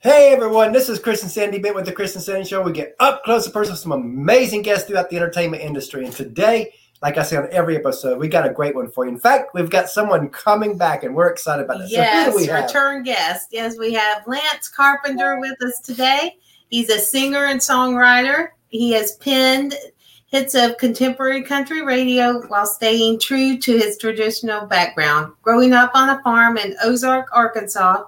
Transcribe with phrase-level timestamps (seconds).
[0.00, 2.62] Hey everyone, this is Chris and Sandy Bent with the Chris and Sandy Show.
[2.62, 6.04] We get up close and personal with some amazing guests throughout the entertainment industry.
[6.04, 6.72] And today,
[7.02, 9.10] like I say on every episode, we got a great one for you.
[9.10, 11.90] In fact, we've got someone coming back and we're excited about this.
[11.90, 12.66] Yes, so who do have?
[12.66, 13.48] return guest.
[13.50, 16.36] Yes, we have Lance Carpenter with us today.
[16.70, 18.50] He's a singer and songwriter.
[18.68, 19.74] He has penned
[20.26, 25.32] hits of contemporary country radio while staying true to his traditional background.
[25.42, 28.04] Growing up on a farm in Ozark, Arkansas,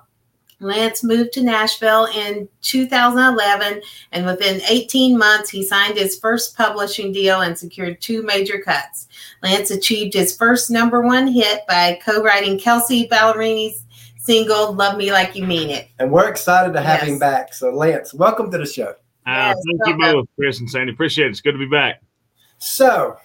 [0.60, 3.80] Lance moved to Nashville in 2011,
[4.12, 9.08] and within 18 months, he signed his first publishing deal and secured two major cuts.
[9.42, 13.84] Lance achieved his first number one hit by co writing Kelsea Ballerini's
[14.18, 15.88] single, Love Me Like You Mean It.
[15.98, 17.08] And we're excited to have Yes.
[17.08, 17.54] him back.
[17.54, 18.94] So, Lance, welcome to the show.
[19.26, 20.92] Uh, Yes, thank you both, Chris and Sandy.
[20.92, 21.30] Appreciate it.
[21.30, 22.02] It's good to be back.
[22.58, 23.16] So,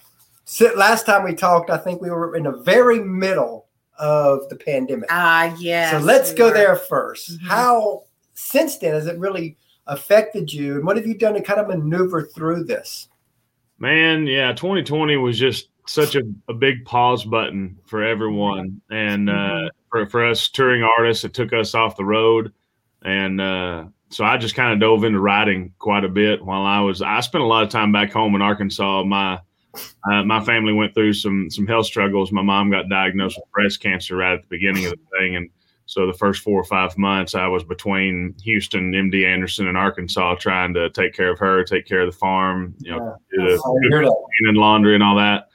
[0.74, 3.65] last time we talked, I think we were in the very middle
[3.98, 5.08] of the pandemic.
[5.10, 5.92] Ah, yes.
[5.92, 7.48] so, let's go there 1st Mhm.
[7.48, 8.02] How,
[8.34, 9.56] since then, has it really
[9.86, 10.76] affected you?
[10.76, 13.08] And what have you done to kind of maneuver through this?
[13.78, 18.80] Man, yeah, 2020 was just such a, a big pause button for everyone.
[18.90, 22.52] And uh, for, for us touring artists, it took us off the road.
[23.02, 26.80] And uh, so I just kind of dove into writing quite a bit while I
[26.80, 29.04] was, I spent a lot of time back home in Arkansas.
[29.04, 29.40] My
[30.10, 32.32] uh, my family went through some some health struggles.
[32.32, 35.50] My mom got diagnosed with breast cancer right at the beginning of the thing, and
[35.86, 40.34] so the first four or five months, I was between Houston, MD Anderson, and Arkansas,
[40.34, 43.56] trying to take care of her, take care of the farm, you know, do the
[43.58, 44.10] Sorry to hear that.
[44.10, 45.48] cleaning and laundry and all that.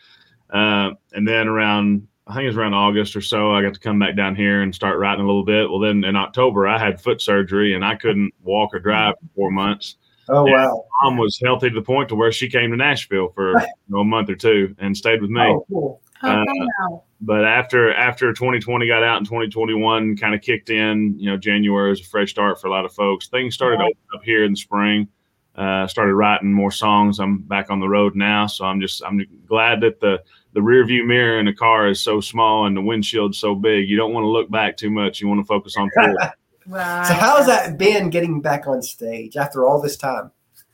[0.50, 3.80] Uh, and then around, I think it was around August or so, I got to
[3.80, 5.70] come back down here and start writing a little bit.
[5.70, 9.28] Well, then in October, I had foot surgery and I couldn't walk or drive for
[9.36, 9.98] four months.
[10.30, 10.68] Oh, Yeah.
[10.68, 10.86] wow.
[11.04, 14.00] Mom was healthy to the point to where she came to Nashville for you know,
[14.00, 15.42] a month or two and stayed with me.
[15.42, 16.02] Oh, cool.
[16.24, 17.04] Oh, uh, wow.
[17.22, 21.90] But after after 2020 got out and 2021 kind of kicked in, you know, January
[21.90, 23.28] was a fresh start for a lot of folks.
[23.28, 23.86] Things started Right.
[23.92, 25.08] opening up here in the spring.
[25.56, 27.20] Uh, started writing more songs.
[27.20, 30.22] I'm back on the road now, so I'm just I'm glad that the
[30.54, 33.90] the rear view mirror in the car is so small and the windshield so big.
[33.90, 35.20] You don't want to look back too much.
[35.22, 36.18] You want to focus on forward.
[36.68, 37.08] Right.
[37.08, 40.32] So, how's that been getting back on stage after all this time?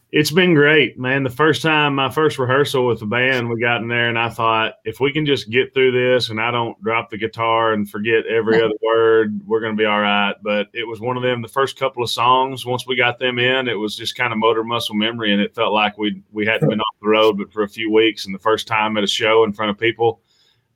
[0.09, 1.23] It's been great, man.
[1.23, 4.29] The first time, my first rehearsal with the band, we got in there and I
[4.29, 7.89] thought, if we can just get through this and I don't drop the guitar and
[7.89, 10.33] forget every other word, we're going to be all right.
[10.41, 13.37] But it was one of them, the first couple of songs, once we got them
[13.37, 15.33] in, it was just kind of motor muscle memory.
[15.33, 17.91] And it felt like we we hadn't been off the road, but for a few
[17.91, 18.25] weeks.
[18.25, 20.21] And the first time at a show in front of people,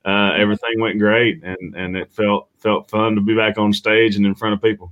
[0.03, 1.41] uh, everything went great.
[1.41, 4.61] And, and it felt, felt fun to be back on stage and in front of
[4.61, 4.91] people.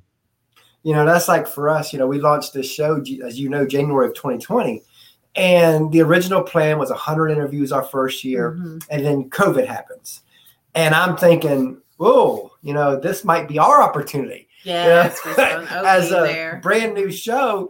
[0.84, 3.66] You know, that's like for us, you know, we launched this show, as you know,
[3.68, 4.82] January of 2020.
[5.36, 8.54] And the original plan was 100 interviews our first year.
[8.60, 8.84] Mhm.
[8.90, 10.22] And then COVID happens.
[10.76, 14.48] And I'm thinking, whoa, you know, this might be our opportunity.
[14.64, 16.60] Yes, You know, as a there.
[16.64, 17.70] brand new show,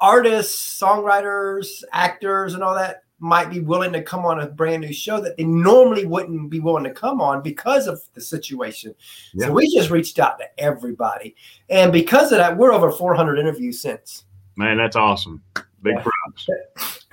[0.00, 4.92] artists, songwriters, actors, and all that might be willing to come on a brand new
[4.92, 8.94] show that they normally wouldn't be willing to come on because of the situation.
[9.34, 9.46] Yeah.
[9.46, 11.34] So we just reached out to everybody.
[11.70, 14.24] And because of that, we're over 400 interviews since.
[14.56, 15.42] Man, that's awesome.
[15.82, 16.02] Big Yeah.
[16.02, 16.46] props.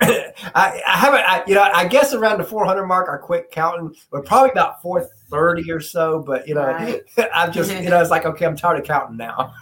[0.00, 3.94] I, I haven't, I, you know, I guess around the 400 mark, I quit counting.
[4.10, 7.02] We're probably about 430 or so, but you know, Right.
[7.34, 9.54] I'm just, you know, it's like, okay, I'm tired of counting now.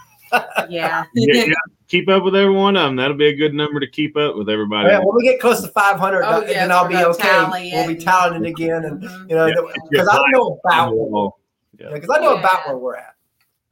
[0.69, 1.05] Yeah.
[1.15, 1.55] yeah, yeah,
[1.89, 2.97] keep up with every one of them.
[2.97, 4.89] That'll be a good number to keep up with everybody.
[4.89, 7.23] Yeah, when we get close to 500, Oh, then I'll be okay.
[7.23, 8.01] tally we'll be it.
[8.03, 9.31] tallying it again, and Mhm.
[9.31, 9.55] you know, Yeah.
[9.91, 11.35] because I know about
[11.79, 11.91] Yeah.
[11.93, 12.69] because I know about Yeah.
[12.73, 13.15] where we're at.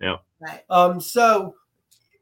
[0.00, 0.16] Yeah.
[0.40, 0.62] Right.
[0.70, 1.54] Um, so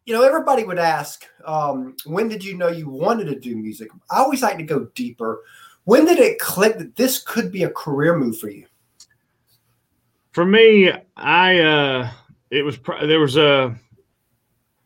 [0.04, 3.90] you know, everybody would ask, um, when did you know you wanted to do music?
[4.10, 5.42] I always like to go deeper.
[5.84, 8.64] When did it click that this could be a career move for you?
[10.32, 12.10] For me, I uh,
[12.50, 13.74] it was pr- there was a,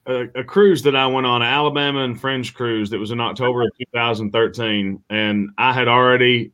[0.07, 3.63] a a cruise that I went on, Alabama and Friends cruise that was in October
[3.63, 6.53] of 2013, and I had already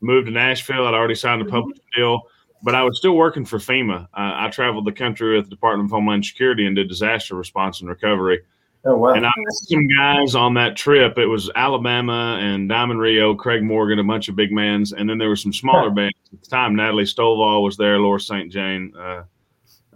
[0.00, 0.86] moved to Nashville.
[0.86, 2.22] I'd already signed a publishing deal,
[2.62, 4.04] but I was still working for FEMA.
[4.04, 7.80] Uh, I traveled the country with the Department of Homeland Security and did disaster response
[7.80, 8.40] and recovery.
[8.84, 9.12] Oh wow!
[9.12, 11.18] And I met some guys on that trip.
[11.18, 15.18] It was Alabama and Diamond Rio, Craig Morgan, a bunch of big mans, and then
[15.18, 16.76] there were some smaller bands at the time.
[16.76, 18.52] Natalie Stovall was there, Laura St.
[18.52, 19.24] Jane, uh,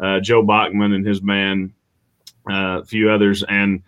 [0.01, 1.73] uh, Joe Bachman and his band,
[2.51, 3.43] uh, a few others.
[3.49, 3.83] And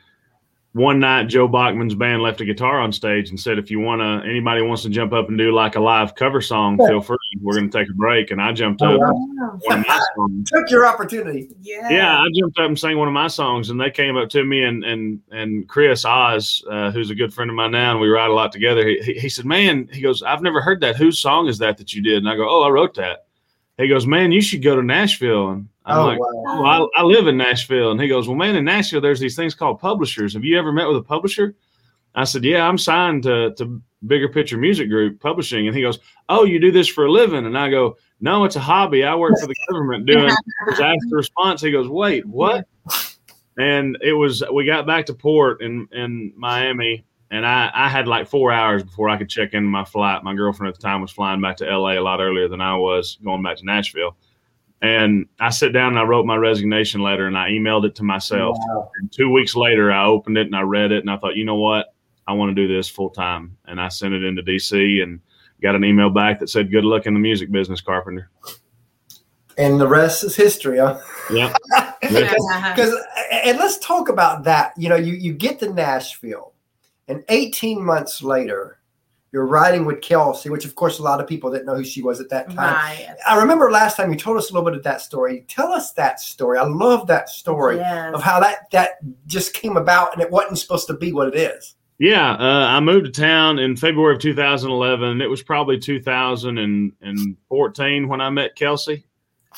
[0.73, 4.01] one night, Joe Bachman's band left a guitar on stage and said, "If you want
[4.01, 7.17] to, anybody wants to jump up and do like a live cover song, feel free.
[7.41, 9.01] We're going to take a break." And I jumped Oh, up.
[9.01, 9.13] wow.
[9.13, 9.61] Wow.
[9.63, 11.49] One of my songs Took your opportunity.
[11.63, 11.89] Yeah.
[11.91, 14.43] yeah, I jumped up and sang one of my songs, and they came up to
[14.43, 18.01] me and and and Chris Oz, uh, who's a good friend of mine now, and
[18.01, 18.85] we write a lot together.
[18.85, 20.97] He, he, he said, "Man," he goes, "I've never heard that.
[20.97, 23.27] Whose song is that that you did?" And I go, "Oh, I wrote that."
[23.77, 25.51] He goes, man, you should go to Nashville.
[25.51, 26.63] And I'm oh, like, wow.
[26.63, 27.91] well, I, I live in Nashville.
[27.91, 30.35] And he goes, well, man, in Nashville, there's these things called publishers.
[30.35, 31.55] Have you ever met with a publisher?
[32.15, 35.67] I said, yeah, I'm signed to, to Bigger Picture Music Group Publishing.
[35.67, 35.99] And he goes,
[36.29, 37.47] oh, you do this for a living?
[37.47, 39.03] And I go, no, it's a hobby.
[39.03, 40.33] I work for the government doing
[40.69, 41.61] disaster response.
[41.61, 42.69] He goes, wait, what?
[43.59, 48.07] And it was, we got back to port in, in Miami and I, I had
[48.07, 50.23] like four hours before I could check into my flight.
[50.23, 52.77] My girlfriend at the time was flying back to LA a lot earlier than I
[52.77, 54.17] was going back to Nashville.
[54.81, 58.05] And I sat down and I wrote my resignation letter and I emailed it to
[58.05, 58.57] myself.
[58.61, 58.89] Wow.
[59.01, 61.45] And two weeks later, I opened it and I read it and I thought, you
[61.45, 61.93] know what?
[62.29, 63.59] I want to do this full time.
[63.65, 65.19] And I sent it into DC and
[65.61, 68.31] got an email back that said, good luck in the music business, Carpenter.
[69.59, 71.01] And the rest is history, huh?
[71.33, 71.53] Yeah.
[72.05, 72.95] Because
[73.33, 74.75] and let's talk about that.
[74.77, 76.54] You know, you you get to Nashville,
[77.09, 78.79] and 18 months later,
[79.33, 82.03] you're riding with Kelsea, which of course a lot of people didn't know who she
[82.03, 82.57] was at that time.
[82.57, 83.17] Right.
[83.29, 85.45] I remember last time you told us a little bit of that story.
[85.49, 86.57] Tell us that story.
[86.57, 88.15] I love that story Yes.
[88.15, 88.91] of how that that
[89.27, 91.75] just came about and it wasn't supposed to be what it is.
[91.99, 95.21] Yeah, uh, I moved to town in February of 2011.
[95.21, 99.05] It was probably 2014 when I met Kelsea,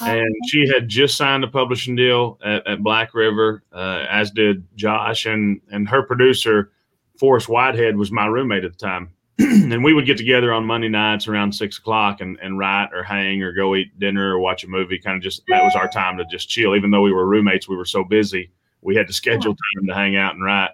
[0.00, 4.64] and she had just signed a publishing deal at, at Black River, uh, as did
[4.76, 6.72] Josh, and and her producer
[7.18, 10.88] Forest Whitehead was my roommate at the time, and we would get together on Monday
[10.88, 14.64] nights around six o'clock and and write or hang or go eat dinner or watch
[14.64, 14.98] a movie.
[14.98, 16.76] Kind of just that was our time to just chill.
[16.76, 18.50] Even though we were roommates, we were so busy
[18.86, 20.70] we had to schedule time to hang out and write.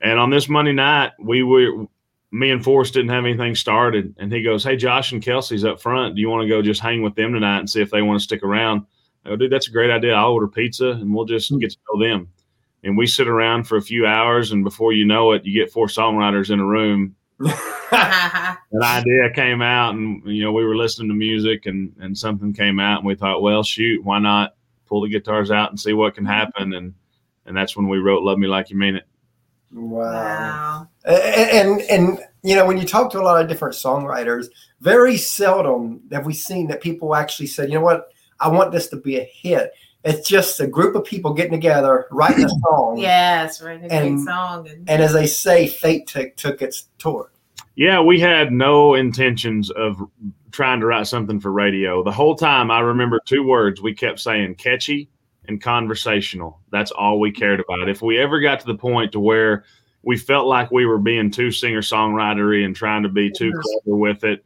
[0.00, 1.86] And on this Monday night, we were
[2.30, 5.80] me and Forest didn't have anything started, and he goes, "Hey, Josh and Kelsea's up
[5.80, 6.14] front.
[6.14, 8.20] Do you want to go just hang with them tonight and see if they want
[8.20, 8.82] to stick around?"
[9.24, 10.14] I go, "Dude, that's a great idea.
[10.14, 11.58] I'll order pizza and we'll just hmm.
[11.58, 12.28] get to know them."
[12.82, 15.72] And we sit around for a few hours, and before you know it, you get
[15.72, 17.14] four songwriters in a room.
[17.40, 22.52] An idea came out, and you know we were listening to music, and and something
[22.52, 24.54] came out, and we thought, well, shoot, why not
[24.86, 26.32] pull the guitars out and see what can mm-hmm.
[26.32, 26.72] happen?
[26.74, 26.94] And
[27.46, 29.06] and that's when we wrote "Love Me Like You Mean It."
[29.72, 30.02] Wow.
[30.02, 30.88] wow.
[31.04, 34.46] And, and and you know when you talk to a lot of different songwriters,
[34.80, 38.08] very seldom have we seen that people actually said, you know what,
[38.40, 39.72] I want this to be a hit.
[40.04, 44.02] It's just a group of people getting together, writing a song, Yes, writing a great
[44.08, 44.68] And- song.
[44.68, 47.30] And, and as they say, fate took took its tour.
[47.76, 50.00] Yeah, we had no intentions of
[50.52, 52.02] trying to write something for radio.
[52.02, 55.08] The whole time, I remember two words we kept saying catchy
[55.48, 56.60] and conversational.
[56.72, 57.88] That's all we cared about.
[57.88, 59.64] If we ever got to the point to where
[60.02, 63.62] we felt like we were being too singer songwritery and trying to be too Yes.
[63.82, 64.44] clever with it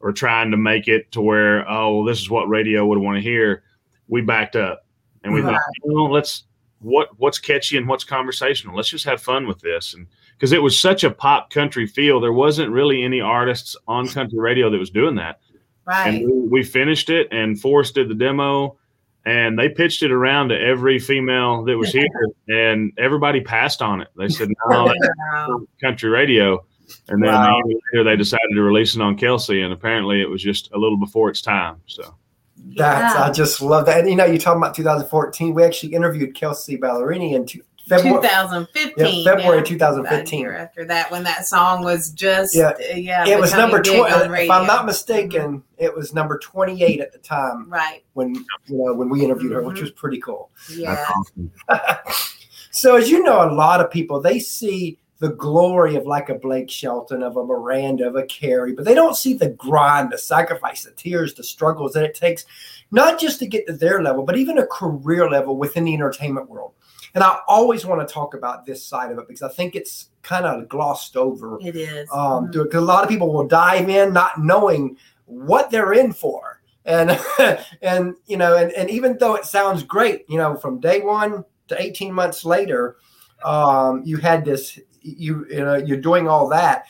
[0.00, 3.22] or trying to make it to where, oh, this is what radio would want to
[3.22, 3.62] hear,
[4.08, 4.84] we backed up
[5.26, 5.52] and we Right.
[5.52, 6.44] thought, you know, let's
[6.80, 8.76] what what's catchy and what's conversational.
[8.76, 9.94] Let's just have fun with this.
[9.94, 10.06] And
[10.36, 14.38] because it was such a pop country feel, there wasn't really any artists on country
[14.38, 15.40] radio that was doing that.
[15.86, 16.06] right.
[16.14, 18.76] And we, we finished it, and Forest did the demo,
[19.24, 22.06] and they pitched it around to every female that was here,
[22.48, 24.08] and everybody passed on it.
[24.16, 25.62] They said, "No, that's Wow.
[25.82, 26.64] country radio."
[27.08, 27.60] And then Wow.
[27.94, 30.98] later, they decided to release it on Kelsea, and apparently, it was just a little
[30.98, 31.76] before its time.
[31.86, 32.14] So,
[32.56, 33.22] That's Yeah.
[33.24, 34.00] I just love that.
[34.00, 35.54] And you know, you're talking about 2014.
[35.54, 38.20] We actually interviewed Kelsea Ballerini in two, February.
[38.22, 38.92] 2015.
[39.24, 39.64] Yeah, February yeah.
[39.64, 40.24] 2015.
[40.24, 42.72] That year after that, when that song was just Yeah.
[42.94, 44.42] yeah, It was number big 20.
[44.44, 44.50] If.
[44.50, 48.02] I'm not mistaken, it was number 28 at the time right.
[48.14, 49.82] when you know when we interviewed her, which Mhm.
[49.82, 50.50] was pretty cool.
[50.74, 51.04] Yeah.
[51.16, 51.52] awesome.
[52.72, 56.34] so as you know, a lot of people they see the glory of like a
[56.34, 60.18] Blake Shelton, of a Miranda, of a Carrie, but they don't see the grind, the
[60.18, 62.44] sacrifice, the tears, the struggles that it takes,
[62.90, 66.50] not just to get to their level, but even a career level within the entertainment
[66.50, 66.72] world.
[67.14, 70.10] And I always want to talk about this side of it because I think it's
[70.22, 71.58] kind of glossed over.
[71.62, 72.06] It is.
[72.12, 72.64] Um, Mhm.
[72.64, 76.60] because a lot of people will dive in not knowing what they're in for.
[76.84, 77.18] And
[77.82, 81.42] and you know, and, and even though it sounds great, you know, from day one
[81.68, 82.96] to 18 months later,
[83.44, 86.86] um, you had this, you you know, you're doing all that,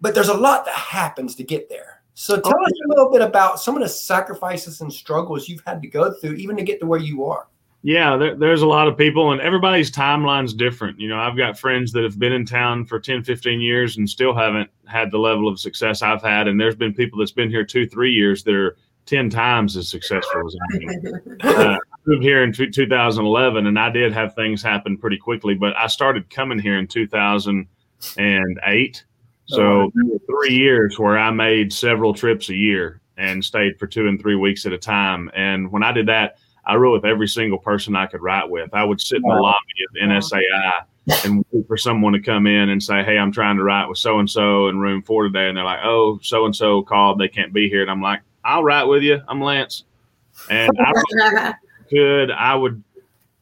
[0.00, 2.02] but there's a lot that happens to get there.
[2.14, 5.62] So tell Oh, us a little bit about some of the sacrifices and struggles you've
[5.66, 7.46] had to go through, even to get to where you are.
[7.82, 11.00] Yeah, there, there's a lot of people, and everybody's timeline's different.
[11.00, 14.08] You know, I've got friends that have been in town for 10, 15 years and
[14.08, 16.46] still haven't had the level of success I've had.
[16.46, 19.88] And there's been people that's been here two, three years that are 10 times as
[19.88, 21.36] successful as I am.
[21.40, 25.54] uh, I moved here in t- 2011, and I did have things happen pretty quickly.
[25.54, 29.04] But I started coming here in 2008,
[29.46, 33.86] so oh, were three years where I made several trips a year and stayed for
[33.86, 35.30] two and three weeks at a time.
[35.34, 38.72] And when I did that, I wrote with every single person I could write with.
[38.72, 39.42] I would sit in the Wow.
[39.42, 40.84] lobby of NSAI
[41.24, 43.98] and wait for someone to come in and say, "Hey, I'm trying to write with
[43.98, 47.18] so and so in room four today," and they're like, "Oh, so and so called,
[47.18, 49.20] they can't be here," and I'm like, "I'll write with you.
[49.26, 49.84] I'm Lance."
[50.48, 51.54] And I
[51.90, 52.82] could, I would,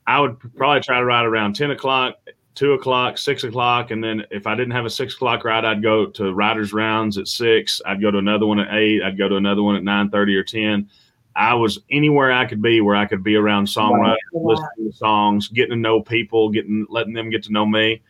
[0.06, 2.16] I would probably try to ride around ten o'clock,
[2.54, 5.82] two o'clock, six o'clock, and then if I didn't have a six o'clock ride, I'd
[5.82, 7.80] go to riders rounds at six.
[7.86, 9.02] I'd go to another one at eight.
[9.02, 10.88] I'd go to another one at nine thirty or ten.
[11.36, 14.54] I was anywhere I could be where I could be around songwriters, wow.
[14.54, 18.02] listening to songs, getting to know people, getting letting them get to know me,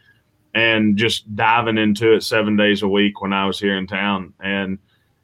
[0.54, 4.32] and just diving into it seven days a week when I was here in town.
[4.40, 4.78] And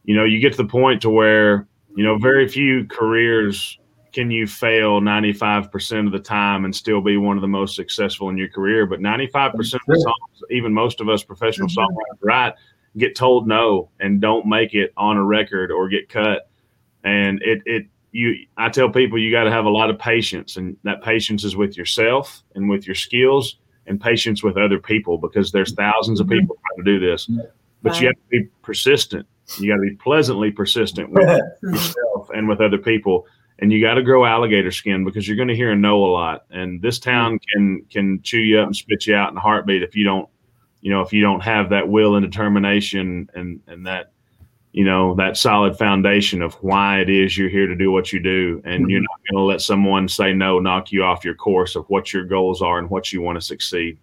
[0.05, 1.67] you know, you get to the point to where
[1.97, 3.79] you know very few careers
[4.15, 8.29] can you fail 95% of the time and still be one of the most successful
[8.29, 8.87] in your career?
[8.87, 11.81] But 95% of the songs even most of us professional mm-hmm.
[11.81, 12.55] songwriters write
[12.97, 16.49] get told no and don't make it on a record or get cut.
[17.03, 20.57] And it it you I tell people you got to have a lot of patience
[20.57, 23.57] and that patience is with yourself and with your skills
[23.87, 27.29] and patience with other people because there's thousands of people trying to do this.
[27.83, 29.27] But you have to be persistent.
[29.59, 33.27] You got to be pleasantly persistent with yourself and with other people
[33.59, 36.07] and you got to grow alligator skin because you're going to hear a no a
[36.07, 36.45] lot.
[36.51, 39.83] And this town can can chew you up and spit you out in a heartbeat
[39.83, 40.29] if you don't
[40.81, 44.13] you know if you don't have that will and determination and and that
[44.73, 48.21] you know that solid foundation of why it is you're here to do what you
[48.21, 48.61] do.
[48.65, 48.91] And mm-hmm.
[48.91, 52.13] you're not going to let someone say no knock you off your course of what
[52.13, 53.99] your goals are and what you want to succeed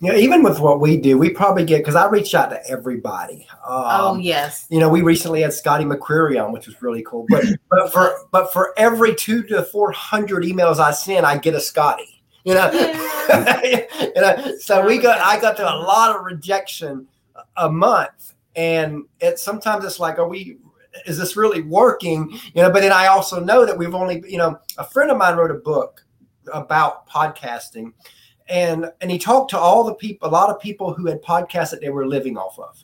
[0.00, 2.66] you know, even with what we do, we probably get because I reach out to
[2.68, 3.46] everybody.
[3.66, 4.66] Um, oh yes.
[4.70, 7.26] You know, we recently had Scotty McCreery on, which was really cool.
[7.28, 11.54] But but for but for every two to four hundred emails I send, I get
[11.54, 12.22] a Scotty.
[12.44, 12.70] You know,
[14.00, 14.54] you know.
[14.60, 17.06] So we got I got to a lot of rejection
[17.56, 20.58] a month, and it sometimes it's like, are we?
[21.06, 22.30] Is this really working?
[22.54, 25.18] You know, but then I also know that we've only, you know, a friend of
[25.18, 26.04] mine wrote a book
[26.52, 27.92] about podcasting
[28.48, 31.70] and and he talked to all the people, a lot of people who had podcasts
[31.70, 32.82] that they were living off of,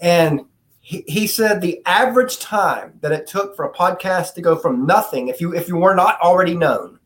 [0.00, 0.42] and
[0.80, 4.86] he, he said the average time that it took for a podcast to go from
[4.86, 6.98] nothing, if you if you were not already known,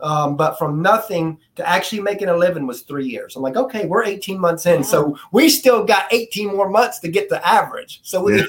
[0.00, 3.36] um, but from nothing to actually making a living was three years.
[3.36, 7.08] I'm like, okay, we're 18 months in, so we still got 18 more months to
[7.08, 8.00] get the average.
[8.02, 8.46] So we.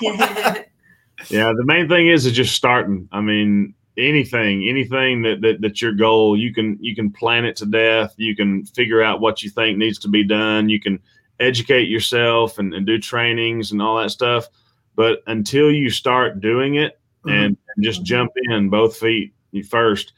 [0.00, 0.62] Yeah.
[1.28, 3.08] yeah, the main thing is is just starting.
[3.12, 7.56] I mean, anything anything that, that that's your goal you can you can plan it
[7.56, 8.14] to death.
[8.16, 10.68] You can figure out what you think needs to be done.
[10.68, 10.98] You can
[11.40, 14.48] educate yourself and, and do trainings and all that stuff.
[14.96, 17.30] But until you start doing it mm-hmm.
[17.30, 19.34] and, and, just jump in both feet
[19.68, 20.12] first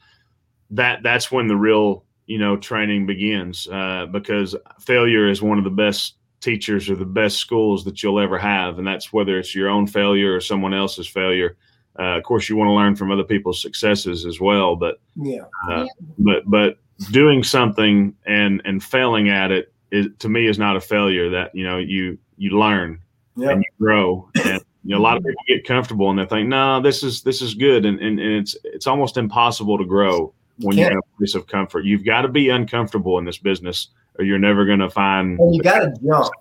[0.71, 5.63] that that's when the real you know training begins uh, because failure is one of
[5.63, 8.77] the best teachers or the best schools that you'll ever have.
[8.77, 11.57] And that's whether it's your own failure or someone else's failure
[11.99, 15.43] uh, of course, you want to learn from other people's successes as well, but yeah,
[15.69, 15.85] uh,
[16.19, 16.77] but but
[17.11, 21.29] doing something and and failing at it is to me is not a failure.
[21.29, 22.99] That you know you you learn
[23.35, 23.51] yep.
[23.51, 26.47] and you grow, and you know, a lot of people get comfortable and they think,
[26.47, 30.33] no, this is this is good, and, and and it's it's almost impossible to grow
[30.59, 31.83] when you're in a place of comfort.
[31.83, 33.87] You've got to be uncomfortable in this business,
[34.19, 35.39] or you're never going to find.
[35.39, 36.31] And you got to jump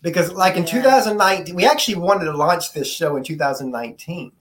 [0.00, 0.82] because, like in yeah.
[0.82, 4.32] 2019, we actually wanted to launch this show in 2019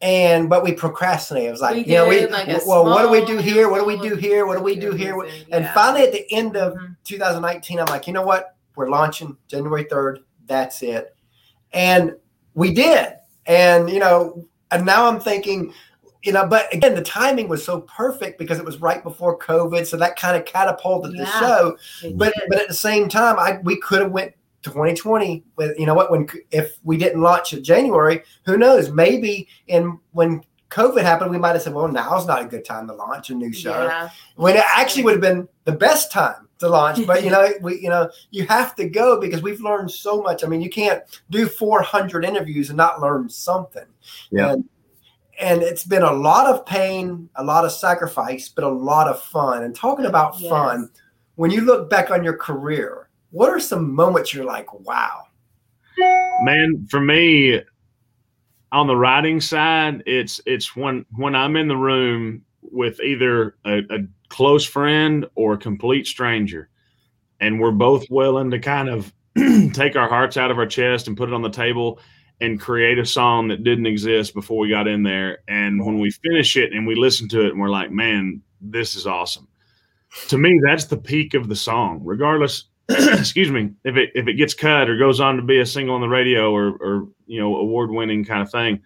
[0.00, 1.44] and but we procrastinate.
[1.44, 3.70] It was like, we you know, we like well, what do we do here?
[3.70, 4.46] What do we do here?
[4.46, 5.18] What do we do here?
[5.50, 6.92] And finally, at the end of mm-hmm.
[7.04, 8.56] 2019, I'm like, you know what?
[8.76, 10.18] We're launching January 3rd.
[10.46, 11.16] That's it.
[11.72, 12.14] And
[12.54, 13.14] we did.
[13.46, 15.72] And you know, and now I'm thinking,
[16.22, 19.86] you know, but again, the timing was so perfect because it was right before COVID,
[19.86, 21.76] so that kind of catapulted yeah, the show.
[22.14, 22.48] But did.
[22.48, 24.34] but at the same time, I we could have went
[24.64, 28.90] 2020 with you know what when if we didn't launch in January, who knows?
[28.90, 32.88] Maybe in when COVID happened, we might have said, "Well, now's not a good time
[32.88, 34.08] to launch a new show." Yeah.
[34.36, 37.80] When it actually would have been the best time to launch, but you know, we
[37.80, 40.42] you know you have to go because we've learned so much.
[40.42, 43.86] I mean, you can't do 400 interviews and not learn something.
[44.30, 44.52] Yeah.
[44.52, 44.68] And,
[45.40, 49.20] and it's been a lot of pain, a lot of sacrifice, but a lot of
[49.22, 49.64] fun.
[49.64, 50.48] And talking about yes.
[50.48, 50.90] fun,
[51.34, 53.03] when you look back on your career,
[53.34, 55.24] what are some moments you're like, wow?
[56.42, 57.60] Man, for me,
[58.70, 63.78] on the writing side, it's it's when when I'm in the room with either a,
[63.90, 63.98] a
[64.28, 66.68] close friend or a complete stranger,
[67.40, 69.12] and we're both willing to kind of
[69.72, 71.98] take our hearts out of our chest and put it on the table
[72.40, 75.38] and create a song that didn't exist before we got in there.
[75.48, 78.94] And when we finish it and we listen to it and we're like, man, this
[78.94, 79.48] is awesome.
[80.28, 84.34] To me, that's the peak of the song, regardless excuse me, if it if it
[84.34, 87.40] gets cut or goes on to be a single on the radio or or you
[87.40, 88.80] know award winning kind of thing,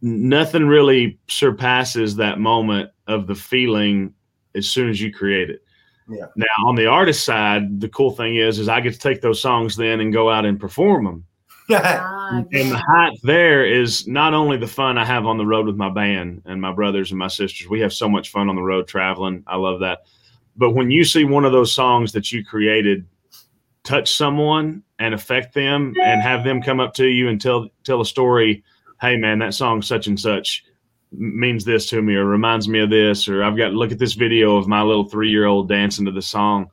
[0.00, 4.14] nothing really surpasses that moment of the feeling
[4.54, 5.62] as soon as you create it.
[6.08, 6.26] Yeah.
[6.36, 9.42] Now on the artist side, the cool thing is is I get to take those
[9.42, 11.24] songs then and go out and perform them.
[11.68, 15.76] and the height there is not only the fun I have on the road with
[15.76, 17.68] my band and my brothers and my sisters.
[17.68, 19.44] We have so much fun on the road traveling.
[19.46, 20.04] I love that.
[20.58, 23.06] But when you see one of those songs that you created
[23.84, 28.00] touch someone and affect them and have them come up to you and tell tell
[28.00, 28.64] a story,
[29.00, 30.64] hey man, that song such and such
[31.12, 34.12] means this to me or reminds me of this or I've got look at this
[34.12, 36.70] video of my little 3-year-old dancing to the song.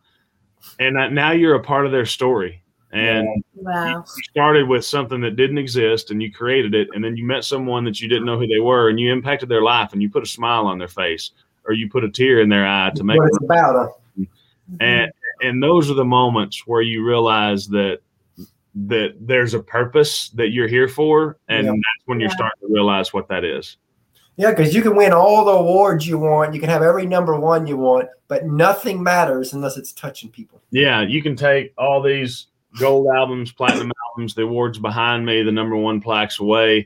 [0.79, 2.63] And that, now you're a part of their story.
[2.91, 3.99] And Wow.
[3.99, 7.43] you started with something that didn't exist and you created it and then you met
[7.43, 10.09] someone that you didn't know who they were and you impacted their life and you
[10.09, 11.31] put a smile on their face
[11.67, 13.75] or you put a tear in their eye to make what it's about.
[14.17, 14.25] Huh?
[14.79, 17.99] And and those are the moments where you realize that
[18.87, 21.71] that there's a purpose that you're here for and Yeah.
[21.71, 22.35] that's when you're Yeah.
[22.35, 23.77] starting to realize what that is
[24.37, 27.39] Yeah, because you can win all the awards you want, you can have every number
[27.39, 30.61] one you want, but nothing matters unless it's touching people.
[30.71, 32.47] yeah you can take all these
[32.79, 36.85] gold albums platinum albums the awards behind me the number one plaques away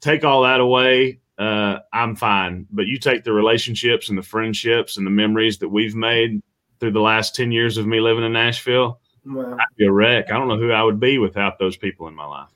[0.00, 4.96] take all that away uh, i'm fine but you take the relationships and the friendships
[4.96, 6.40] and the memories that we've made
[6.80, 9.54] through the last 10 years of me living in nashville Wow.
[9.58, 12.14] i'd be a wreck i don't know who i would be without those people in
[12.14, 12.48] my life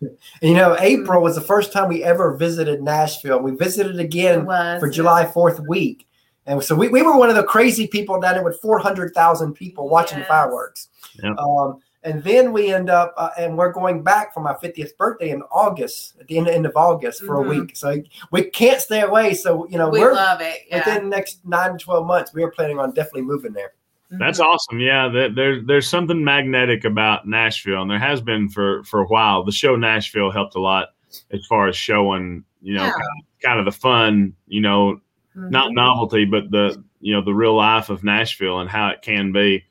[0.42, 3.40] you know, April was the first time we ever visited Nashville.
[3.40, 4.44] We visited again
[4.78, 4.88] for.
[4.88, 6.06] July 4th week.
[6.47, 9.88] And so we, we were one of the crazy people down there with 400,000 people
[9.88, 10.28] watching Yes.
[10.28, 10.88] fireworks.
[11.23, 11.35] Yeah.
[11.38, 15.31] Um, and then we end up, uh, and we're going back for my 50th birthday
[15.31, 17.47] in August, at the end, end of August for Mhm.
[17.47, 17.76] a week.
[17.76, 17.97] So
[18.31, 19.35] we can't stay away.
[19.35, 20.62] So, you know, We we're love it.
[20.69, 20.78] Yeah.
[20.78, 23.73] within the next nine to 12 months, we are planning on definitely moving there.
[24.11, 24.45] That's Mhm.
[24.47, 24.81] awesome.
[24.81, 29.07] Yeah, there, there, there's something magnetic about Nashville, and there has been for for a
[29.07, 29.43] while.
[29.45, 30.90] The show Nashville helped a lot
[31.31, 32.93] as far as showing, you know, Yeah.
[32.93, 35.00] kind, of, kind of the fun, you know,
[35.37, 35.50] Mhm.
[35.50, 39.31] not novelty, but the you know the real life of Nashville and how it can
[39.31, 39.64] be.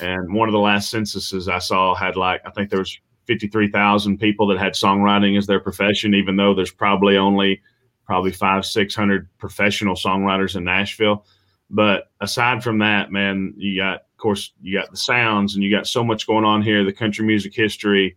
[0.00, 3.48] And one of the last censuses I saw had like I think there was fifty
[3.48, 7.60] three thousand people that had songwriting as their profession, even though there's probably only
[8.06, 11.24] probably five six hundred professional songwriters in Nashville.
[11.70, 15.70] But aside from that, man, you got of course you got the sounds and you
[15.70, 18.16] got so much going on here, the country music history,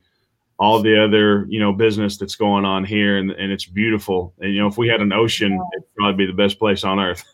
[0.60, 4.34] all the other you know business that's going on here, and, and it's beautiful.
[4.40, 7.00] And you know if we had an ocean, it'd probably be the best place on
[7.00, 7.24] earth.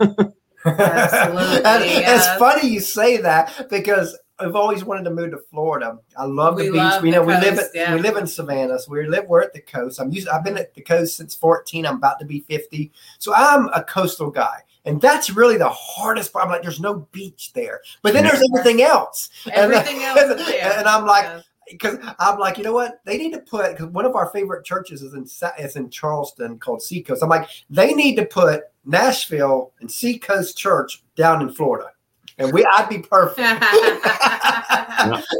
[0.65, 2.27] Absolutely, And yes.
[2.27, 5.97] It's funny you say that because I've always wanted to move to Florida.
[6.17, 6.77] I love the We beach.
[6.77, 7.93] love We know we live at yeah.
[7.95, 8.77] we live in Savannah.
[8.79, 9.99] So we live we're at the coast.
[9.99, 11.85] I'm used I've been at the coast since 14.
[11.85, 12.91] I'm about to be 50.
[13.19, 14.59] So I'm a coastal guy.
[14.85, 16.45] And that's really the hardest part.
[16.45, 17.79] I'm like, there's no beach there.
[18.01, 19.29] But then there's everything else.
[19.45, 20.73] And- uh, Everything else is there.
[20.77, 21.41] And I'm like, Yeah.
[21.71, 22.99] because I'm like, you know what?
[23.05, 25.23] They need to put because one of our favorite churches is in
[25.63, 27.23] is in Charleston called Seacoast.
[27.23, 31.91] I'm like, they need to put Nashville and Seacoast Church down in Florida,
[32.37, 33.37] and we I'd be perfect.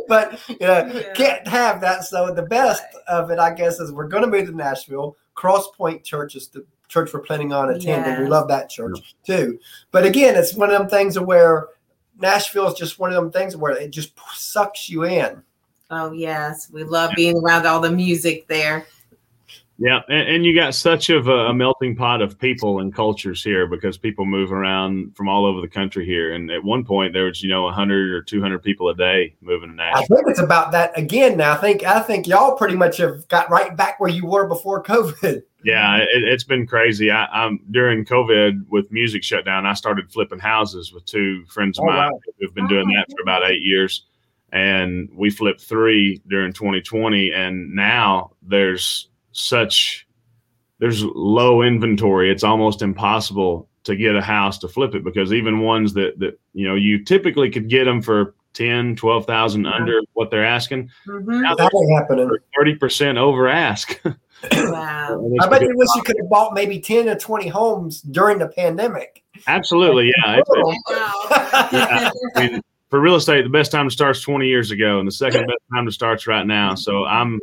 [0.07, 1.13] but you know, Yeah.
[1.13, 2.03] can't have that.
[2.05, 5.15] So the best of it, I guess, is we're going to move to Nashville.
[5.35, 8.21] Cross Point Church is the church we're planning on attending.
[8.21, 9.59] We love that church too.
[9.91, 11.69] But again, it's one of them things where
[12.19, 15.41] Nashville is just one of them things where it just sucks you in.
[15.89, 18.85] oh yes, we love being around all the music there.
[19.79, 23.43] Yeah, and, and you got such of a, a melting pot of people and cultures
[23.43, 26.33] here because people move around from all over the country here.
[26.33, 29.69] And at one point, there was you know 100 or 200 people a day moving
[29.69, 30.03] to Nashville.
[30.03, 31.53] I think it's about that again now.
[31.53, 34.83] I think I think y'all pretty much have got right back where you were before
[34.83, 35.43] COVID.
[35.65, 37.09] Yeah, it, it's been crazy.
[37.09, 39.65] I, I'm during COVID with music shutdown.
[39.65, 42.19] I started flipping houses with two friends of Oh, mine wow.
[42.37, 44.03] who've been doing that for about eight years,
[44.51, 47.31] and we flipped three during 2020.
[47.31, 50.07] And now there's such
[50.79, 52.31] there's low inventory.
[52.31, 56.39] It's almost impossible to get a house to flip it because even ones that that
[56.53, 60.89] you know you typically could get them for 10, 12,000 under what they're asking.
[61.07, 61.41] Mhm.
[61.41, 62.27] Now That ain't happening.
[62.29, 64.01] they're 30% over ask.
[64.51, 65.31] Wow.
[65.39, 68.49] I bet you wish you could have bought maybe ten or twenty homes during the
[68.49, 69.23] pandemic.
[69.47, 70.41] Absolutely, yeah.
[70.45, 70.49] It's.
[71.71, 75.07] Yeah, I mean, for real estate, the best time to start's 20 years ago, and
[75.07, 76.75] the second best time to start is right now.
[76.75, 77.39] So I'm,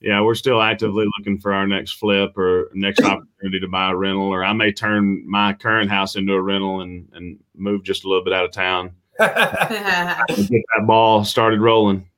[0.00, 3.96] yeah, we're still actively looking for our next flip or next opportunity to buy a
[3.96, 8.04] rental, or I may turn my current house into a rental and and move just
[8.04, 12.08] a little bit out of town get that ball started rolling.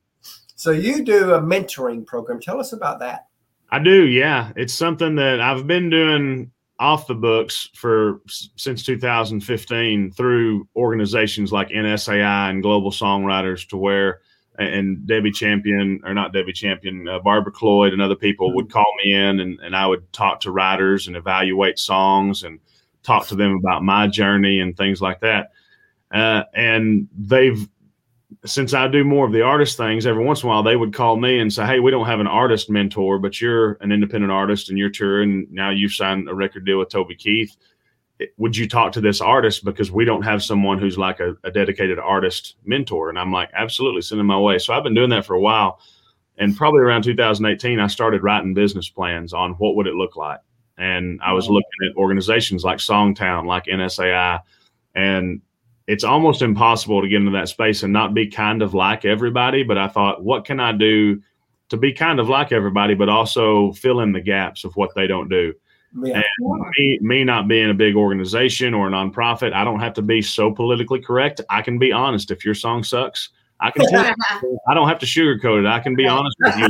[0.54, 2.40] so you do a mentoring program.
[2.40, 3.26] Tell us about that.
[3.70, 4.52] I do, yeah.
[4.54, 11.70] It's something that I've been doing off the books for since 2015 through organizations like
[11.70, 14.20] NSAI and Global Songwriters, to where
[14.58, 18.92] and Debbie Champion or not Debbie Champion, uh, Barbara Cloyd and other people would call
[19.02, 22.60] me in and, and I would talk to writers and evaluate songs and
[23.02, 25.52] talk to them about my journey and things like that.
[26.12, 27.66] Uh, and they've
[28.44, 30.92] since I do more of the artist things, every once in a while they would
[30.92, 34.32] call me and say, "Hey, we don't have an artist mentor, but you're an independent
[34.32, 35.46] artist and you're touring.
[35.50, 37.56] Now you've signed a record deal with Toby Keith.
[38.36, 41.50] Would you talk to this artist because we don't have someone who's like a, a
[41.50, 45.10] dedicated artist mentor?" And I'm like, "Absolutely, send them my way." So I've been doing
[45.10, 45.80] that for a while,
[46.38, 50.40] and probably around 2018, I started writing business plans on what would it look like,
[50.78, 54.40] and I was looking at organizations like Songtown, like NSAI,
[54.94, 55.40] and
[55.86, 59.62] it's almost impossible to get into that space and not be kind of like everybody.
[59.62, 61.20] But I thought, what can I do
[61.70, 65.06] to be kind of like everybody, but also fill in the gaps of what they
[65.06, 65.54] don't do?
[65.94, 66.22] Yeah.
[66.38, 70.02] And me, me not being a big organization or a nonprofit, I don't have to
[70.02, 71.40] be so politically correct.
[71.50, 72.30] I can be honest.
[72.30, 75.66] If your song sucks, I can tell you, I don't have to sugarcoat it.
[75.66, 76.68] I can be honest with you.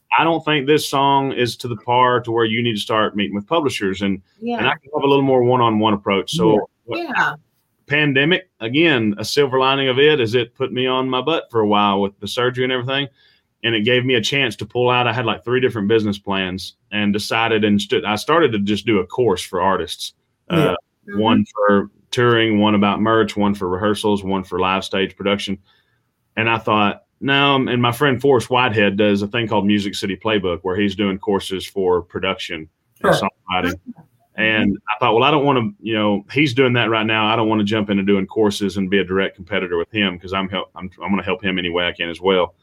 [0.18, 3.16] I don't think this song is to the par to where you need to start
[3.16, 4.58] meeting with publishers and, yeah.
[4.58, 6.32] and I can have a little more one-on-one approach.
[6.32, 7.34] So yeah
[7.86, 11.60] pandemic again a silver lining of it is it put me on my butt for
[11.60, 13.06] a while with the surgery and everything
[13.66, 16.18] and it gave me a chance to pull out i had like three different business
[16.18, 20.14] plans and decided and i started to just do a course for artists
[20.50, 20.74] uh, yeah.
[21.12, 21.20] mm-hmm.
[21.20, 25.58] one for touring one about merch one for rehearsals one for live stage production
[26.36, 30.16] and i thought no and my friend forest whitehead does a thing called music city
[30.16, 32.68] playbook where he's doing courses for production
[33.00, 33.10] sure.
[33.10, 33.80] and songwriting
[34.38, 37.26] and I thought, well, I don't want to, you know, he's doing that right now.
[37.26, 40.14] I don't want to jump into doing courses and be a direct competitor with him
[40.14, 42.54] because I'm help, I'm, I'm going to help him any way I can as well.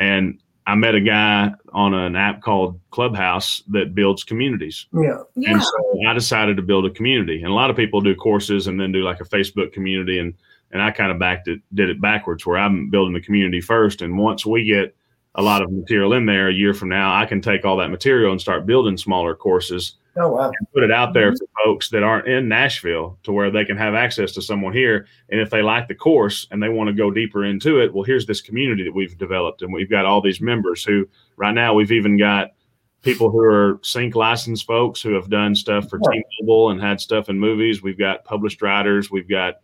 [0.00, 4.86] And I met a guy on an app called Clubhouse that builds communities.
[4.92, 5.18] Yeah.
[5.36, 5.52] yeah.
[5.52, 7.42] And so I decided to build a community.
[7.42, 10.18] And a lot of people do courses and then do like a Facebook community.
[10.18, 10.34] And,
[10.70, 14.02] and I kind of backed it, did it backwards where I'm building the community first.
[14.02, 14.94] And once we get
[15.34, 17.90] a lot of material in there a year from now, I can take all that
[17.90, 20.52] material and start building smaller courses Oh wow!
[20.74, 21.36] put it out there mm-hmm.
[21.36, 25.06] for folks that aren't in Nashville to where they can have access to someone here.
[25.30, 28.04] And if they like the course and they want to go deeper into it, well,
[28.04, 31.72] here's this community that we've developed, and we've got all these members who right now
[31.72, 32.50] we've even got
[33.02, 37.30] people who are sync licensed folks who have done stuff for T-Mobile and had stuff
[37.30, 37.82] in movies.
[37.82, 39.10] We've got published writers.
[39.10, 39.54] We've got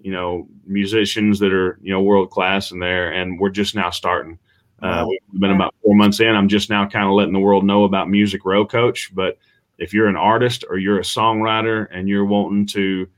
[0.00, 3.90] you know musicians that are you know world class in there, and we're just now
[3.90, 4.38] starting.
[4.82, 6.34] Uh, we've been about four months in.
[6.34, 9.36] I'm just now kind of letting the world know about Music Row Coach, but
[9.80, 13.08] if you're an artist or you're a songwriter and you're wanting to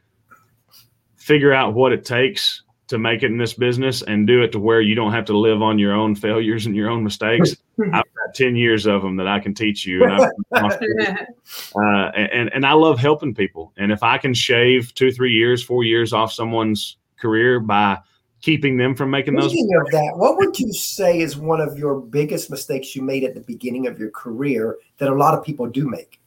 [1.16, 4.58] figure out what it takes to make it in this business and do it to
[4.58, 7.56] where you don't have to live on your own failures and your own mistakes.
[7.80, 10.04] I've got 10 years of them that I can teach you.
[10.04, 10.20] And,
[10.52, 13.72] uh, and, and I love helping people.
[13.76, 17.98] And if I can shave two, three years, four years off someone's career by
[18.42, 19.50] keeping them from making those.
[19.50, 23.24] Speaking of that, what would you say is one of your biggest mistakes you made
[23.24, 26.20] at the beginning of your career that a lot of people do make?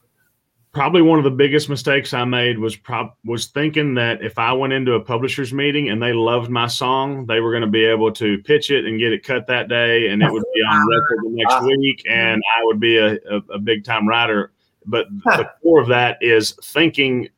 [0.76, 4.52] Probably one of the biggest mistakes I made was prob- was thinking that if I
[4.52, 7.86] went into a publisher's meeting and they loved my song, they were going to be
[7.86, 10.88] able to pitch it and get it cut that day, and it would be on
[11.00, 14.52] record the next week, and I would be a, a, a big time writer.
[14.86, 17.30] But the core of that is thinking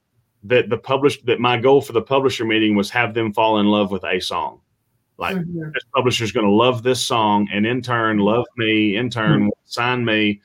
[0.44, 3.68] that the published that my goal for the publisher meeting was have them fall in
[3.68, 4.62] love with a song.
[5.20, 5.72] Like mm-hmm.
[5.74, 9.50] this publisher's going to love this song, and in turn love me, in turn mm-hmm.
[9.66, 10.42] sign me.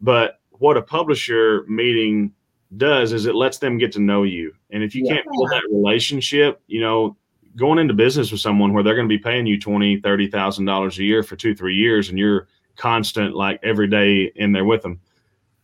[0.00, 2.32] But what a publisher meeting
[2.76, 4.52] does is it lets them get to know you.
[4.70, 5.14] And if you yeah.
[5.14, 7.16] can't build that relationship, you know,
[7.56, 10.64] going into business with someone where they're going to be paying you twenty, thirty thousand
[10.64, 14.64] dollars a year for two, three years, and you're constant like every day in there
[14.64, 15.00] with them,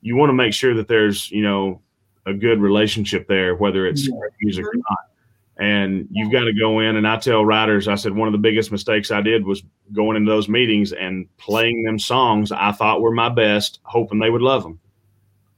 [0.00, 1.81] you want to make sure that there's you know
[2.26, 4.14] a good relationship there, whether it's yeah.
[4.42, 5.10] music or not
[5.61, 8.38] and you've got to go in and i tell writers i said one of the
[8.38, 13.01] biggest mistakes i did was going into those meetings and playing them songs i thought
[13.01, 14.81] were my best hoping they would love them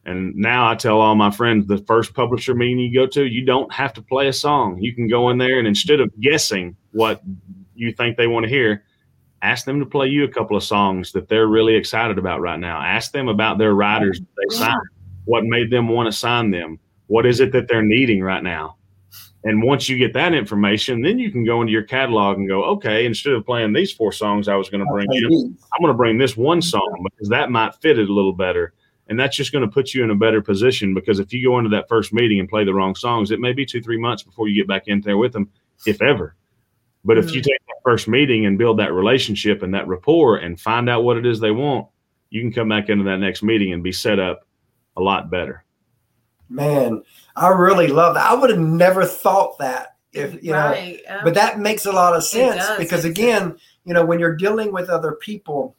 [0.04, 3.46] and now i tell all my friends the first publisher meeting you go to you
[3.46, 4.78] don't have to play a song.
[4.80, 7.22] You can go in there and instead of guessing what
[7.74, 8.84] you think they want to hear
[9.42, 12.60] ask them to play you a couple of songs that they're really excited about right
[12.60, 12.80] now.
[12.80, 14.88] Ask them about their writers they signed.
[15.24, 16.78] What made them want to sign them?
[17.08, 18.76] What is it that they're needing right now
[19.44, 22.62] and once you get that information, then you can go into your catalog and go,
[22.64, 25.92] okay, instead of playing these four songs I was going to bring in, I'm going
[25.92, 28.72] to bring this one song because that might fit it a little better.
[29.08, 31.58] And that's just going to put you in a better position because if you go
[31.58, 34.22] into that first meeting and play the wrong songs, it may be two, three months
[34.22, 35.50] before you get back in there with them,
[35.86, 36.36] if ever.
[37.04, 37.28] But mm-hmm.
[37.28, 37.50] if you mm-hmm.
[37.50, 41.16] take that first meeting and build that relationship and that rapport and find out what
[41.16, 41.88] it is they want,
[42.30, 44.46] you can come back into that next meeting and be set up
[44.96, 45.64] a lot better.
[46.52, 47.02] Man,
[47.34, 48.30] I really love that.
[48.30, 51.00] I would have never thought that if you right.
[51.08, 54.72] know, but that makes a lot of sense because again, you know, when you're dealing
[54.72, 55.74] with other people,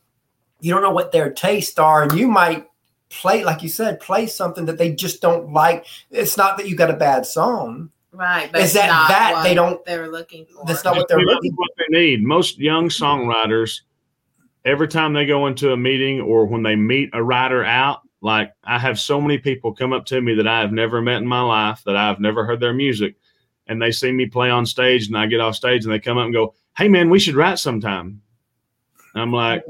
[0.59, 2.67] you don't know what their tastes are, and you might
[3.09, 5.85] play, like you said, play something that they just don't like.
[6.09, 9.33] It's not that you got a bad song, Right, but Is it's that- not that
[9.33, 10.63] what they don't- they're looking for.
[10.65, 12.23] That's not what they're Maybe that's looking what they need.
[12.23, 13.81] Most young songwriters,
[14.65, 18.53] every time they go into a meeting or when they meet a writer out, like
[18.63, 21.27] I have so many people come up to me that I have never met in
[21.27, 23.15] my life, that I've never heard their music,
[23.67, 26.17] and they see me play on stage, and I get off stage, and they come
[26.17, 28.21] up and go, "Hey, man, we should write sometime."
[29.13, 29.63] I'm like,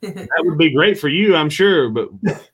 [0.00, 2.08] that would be great for you, I'm sure, but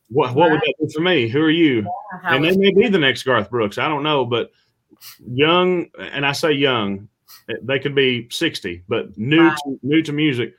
[0.09, 1.29] what what would that do for me?
[1.29, 1.88] Who are you?
[2.25, 3.79] And they may be the next Garth Brooks.
[3.79, 4.51] I don't know, but
[5.33, 7.09] young, and I say young,
[7.49, 9.57] eh, they could be sixty, but new Right.
[9.64, 10.55] to, new to music.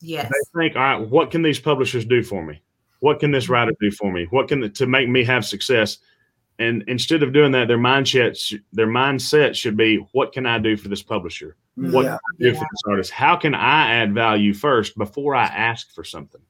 [0.00, 0.30] yes.
[0.32, 2.60] They think, all right, what can these publishers do for me?
[3.04, 4.26] What can this writer do for me?
[4.30, 5.98] What can the, to make me have success?
[6.58, 8.34] And instead of doing that, their mindset
[8.72, 11.54] their mindset should be, what can I do for this publisher?
[11.74, 12.10] What Yeah.
[12.12, 12.52] can I do Yeah.
[12.54, 13.10] for this artist?
[13.10, 16.40] How can I add value first before I ask for something?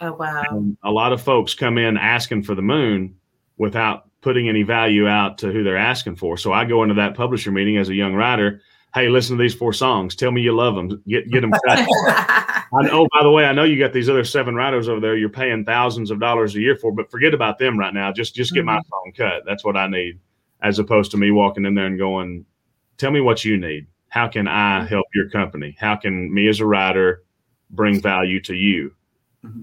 [0.00, 0.42] Oh wow.
[0.50, 3.14] Um, a lot of folks come in asking for the moon
[3.56, 6.36] without putting any value out to who they're asking for.
[6.36, 8.60] So I go into that publisher meeting as a young writer.
[8.94, 10.14] Hey, listen to these four songs.
[10.14, 11.02] Tell me you love them.
[11.08, 11.50] Get get them.
[11.50, 11.62] cut.
[12.74, 15.16] I, oh, by the way, I know you got these other seven writers over there.
[15.16, 18.12] You're paying thousands of dollars a year for, but forget about them right now.
[18.12, 18.88] Just just get my mm-hmm.
[18.88, 19.42] song cut.
[19.46, 20.18] That's what I need,
[20.62, 22.44] as opposed to me walking in there and going,
[22.98, 23.86] "Tell me what you need.
[24.08, 24.88] How can I mm-hmm.
[24.88, 25.76] help your company?
[25.78, 27.24] How can me as a writer
[27.70, 28.94] bring value to you?"
[29.44, 29.60] Mm-hmm.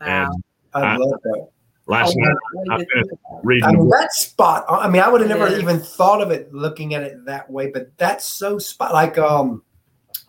[0.00, 0.30] wow.
[0.32, 0.42] And
[0.74, 1.48] I I- love that.
[1.86, 2.36] Last Oh, night
[2.70, 4.64] I to finished think reading I mean, that's spot.
[4.68, 4.80] on.
[4.80, 5.58] I mean, I would have never is.
[5.60, 8.92] even thought of it looking at it that way, but that's so spot.
[8.92, 9.62] Like um,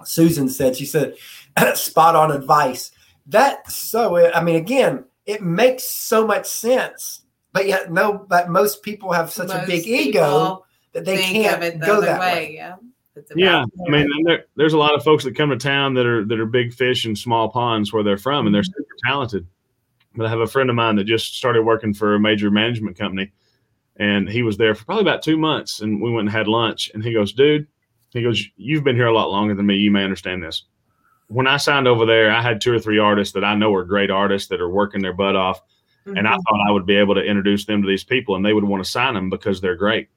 [0.03, 1.15] Susan said, she said,
[1.75, 2.91] spot on advice.
[3.25, 4.31] That's so.
[4.31, 7.21] I mean, again, it makes so much sense,
[7.53, 8.25] but yet no.
[8.29, 11.97] But most people have such a big ego that they can't of it the go
[11.97, 12.33] other that way.
[12.33, 12.53] way.
[12.55, 12.75] Yeah.
[13.35, 16.05] Yeah, I mean, and there, there's a lot of folks that come to town that
[16.05, 19.47] are that are big fish in small ponds where they're from, and they're super talented.
[20.17, 22.97] But I have a friend of mine that just started working for a major management
[22.97, 23.31] company,
[23.97, 25.79] and he was there for probably about two months.
[25.81, 27.67] And we went and had lunch, and he goes, "Dude,"
[28.11, 29.75] he goes, "You've been here a lot longer than me.
[29.75, 30.63] You may understand this."
[31.27, 33.83] When I signed over there, I had two or three artists that I know are
[33.83, 35.61] great artists that are working their butt off,
[36.05, 36.43] and I Mhm.
[36.43, 38.83] thought I would be able to introduce them to these people and they would want
[38.83, 40.07] to sign them because they're great.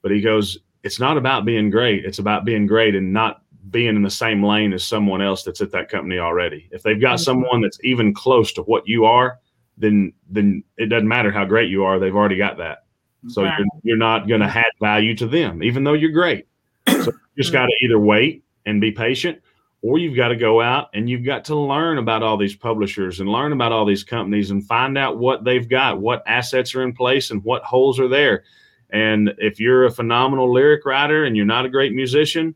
[0.00, 2.06] But he goes, it's not about being great.
[2.06, 5.60] It's about being great and not being in the same lane as someone else that's
[5.60, 6.68] at that company already.
[6.72, 7.24] If they've got Mhm.
[7.24, 9.38] someone that's even close to what you are,
[9.78, 11.98] then then it doesn't matter how great you are.
[11.98, 12.84] They've already got that.
[13.28, 13.52] So Right.
[13.58, 16.46] you're, you're not going to add value to them, even though you're great.
[16.88, 19.38] So you just got to either wait and be patient,
[19.82, 23.20] or you've got to go out and you've got to learn about all these publishers
[23.20, 26.82] and learn about all these companies and find out what they've got, what assets are
[26.82, 28.44] in place, and what holes are there.
[28.90, 32.54] And if you're a phenomenal lyric writer and you're not a great musician,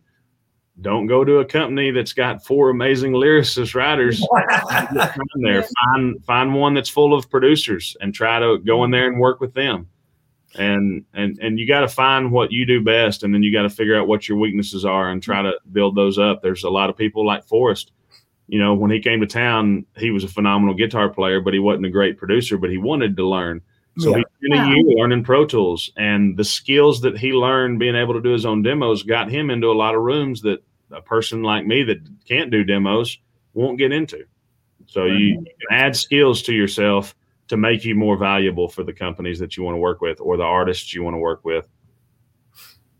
[0.80, 4.20] don't go to a company that's got four amazing lyricist writers
[5.36, 5.62] there.
[5.62, 9.40] Find find one that's full of producers and try to go in there and work
[9.40, 9.88] with them.
[10.56, 13.62] And and and you got to find what you do best, and then you got
[13.62, 16.42] to figure out what your weaknesses are and try to build those up.
[16.42, 17.92] There's a lot of people like Forest.
[18.46, 21.60] You know, when he came to town, he was a phenomenal guitar player, but he
[21.60, 22.58] wasn't a great producer.
[22.58, 23.62] But he wanted to learn,
[23.98, 24.22] so Yeah.
[24.40, 28.14] he spent a year learning Pro Tools, and the skills that he learned being able
[28.14, 31.42] to do his own demos got him into a lot of rooms that a person
[31.42, 33.18] like me that can't do demos
[33.54, 34.24] won't get into.
[34.86, 37.14] So you, you can add skills to yourself
[37.48, 40.36] to make you more valuable for the companies that you want to work with or
[40.36, 41.68] the artists you want to work with.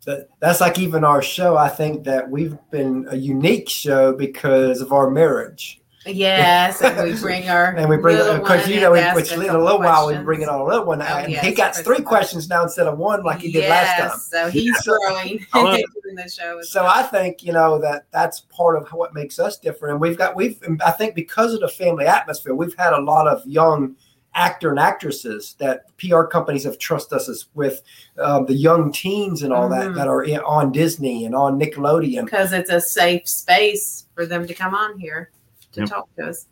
[0.07, 1.57] That, that's like even our show.
[1.57, 5.81] I think that we've been a unique show because of our marriage.
[6.07, 9.33] Yes, and we bring our And we bring little because you know, we, ask which
[9.33, 10.25] in a couple little while we questions.
[10.25, 11.85] bring it on a little one, Oh, and yes, he got Chris.
[11.87, 14.19] three questions now instead of one like he did last time.
[14.19, 15.87] So he's growing I love it.
[16.09, 16.59] in the show.
[16.59, 16.93] as So well.
[16.95, 19.93] I think you know that that's part of what makes us different.
[19.93, 23.27] And we've got we've I think because of the family atmosphere, we've had a lot
[23.27, 23.97] of young
[24.37, 27.83] actor and actresses that PR companies have trusted us with
[28.19, 29.95] um, the young teens and all that Mhm.
[29.95, 32.25] that are in, on Disney and on Nickelodeon.
[32.25, 35.31] because it's a safe space for them to come on here
[35.75, 35.89] to Yep.
[35.89, 36.47] talk to us.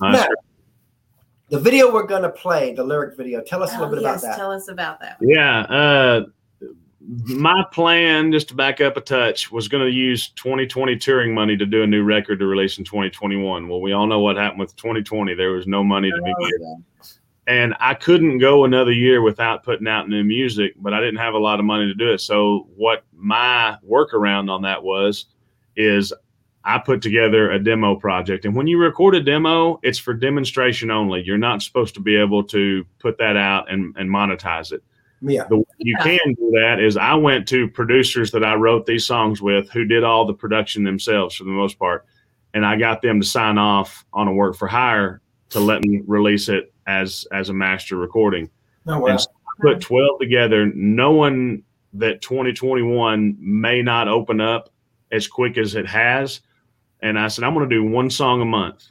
[0.00, 0.26] Now,
[1.48, 4.02] the video we're going to play, the lyric video, tell us a Oh, little bit
[4.02, 4.36] yes, about that.
[4.38, 5.16] tell us about that.
[5.20, 5.60] yeah.
[5.62, 6.24] Uh,
[7.24, 11.56] my plan, just to back up a touch, was going to use 2020 touring money
[11.56, 13.66] to do a new record to release in 2021.
[13.68, 15.34] Well, we all know what happened with 2020.
[15.34, 16.44] There was no money to be Oh,
[16.76, 16.84] made.
[17.46, 21.34] and I couldn't go another year without putting out new music, but I didn't have
[21.34, 22.20] a lot of money to do it.
[22.20, 25.26] So what my workaround on that was
[25.76, 26.12] is
[26.64, 28.44] I put together a demo project.
[28.44, 31.22] And when you record a demo, it's for demonstration only.
[31.22, 34.82] You're not supposed to be able to put that out and, and monetize it.
[35.22, 35.44] Yeah.
[35.48, 36.04] The way you Yeah.
[36.18, 39.84] can do that is I went to producers that I wrote these songs with who
[39.84, 42.04] did all the production themselves for the most part.
[42.52, 45.20] And I got them to sign off on a work for hire
[45.50, 48.50] to let me release it as as a master recording.
[48.86, 49.06] No, wow.
[49.06, 50.66] And so I put 12 together.
[50.74, 54.70] knowing that 2021 may not open up
[55.12, 56.40] as quick as it has.
[57.02, 58.86] And I said, I'm going to do one song a month.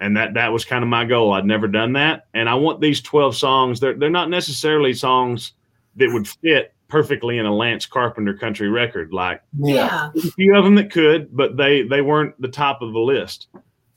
[0.00, 1.32] And that, that was kind of my goal.
[1.32, 2.26] I'd never done that.
[2.34, 3.80] And I want these 12 songs.
[3.80, 5.52] They're, they're not necessarily songs
[5.96, 9.12] that would fit perfectly in a Lance Carpenter country record.
[9.12, 10.10] Like Yeah.
[10.16, 13.48] a few of them that could, but they, they weren't the top of the list.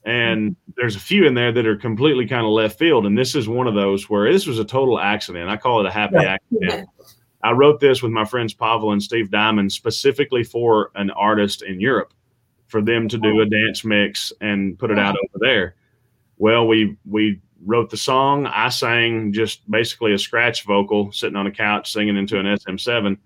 [0.04, 3.06] And there's a few in there that are completely kind of left field.
[3.06, 5.48] And this is one of those where this was a total accident.
[5.50, 6.38] I call it a happy Yeah.
[6.62, 6.90] accident.
[7.44, 11.80] I wrote this with my friends Pavel and Steve Diamond specifically for an artist in
[11.80, 12.14] Europe
[12.72, 15.76] for them to do a dance mix and put it out over there.
[16.38, 18.48] Well, we we wrote the song.
[18.48, 23.18] I sang just basically a scratch vocal sitting on a couch singing into an SM7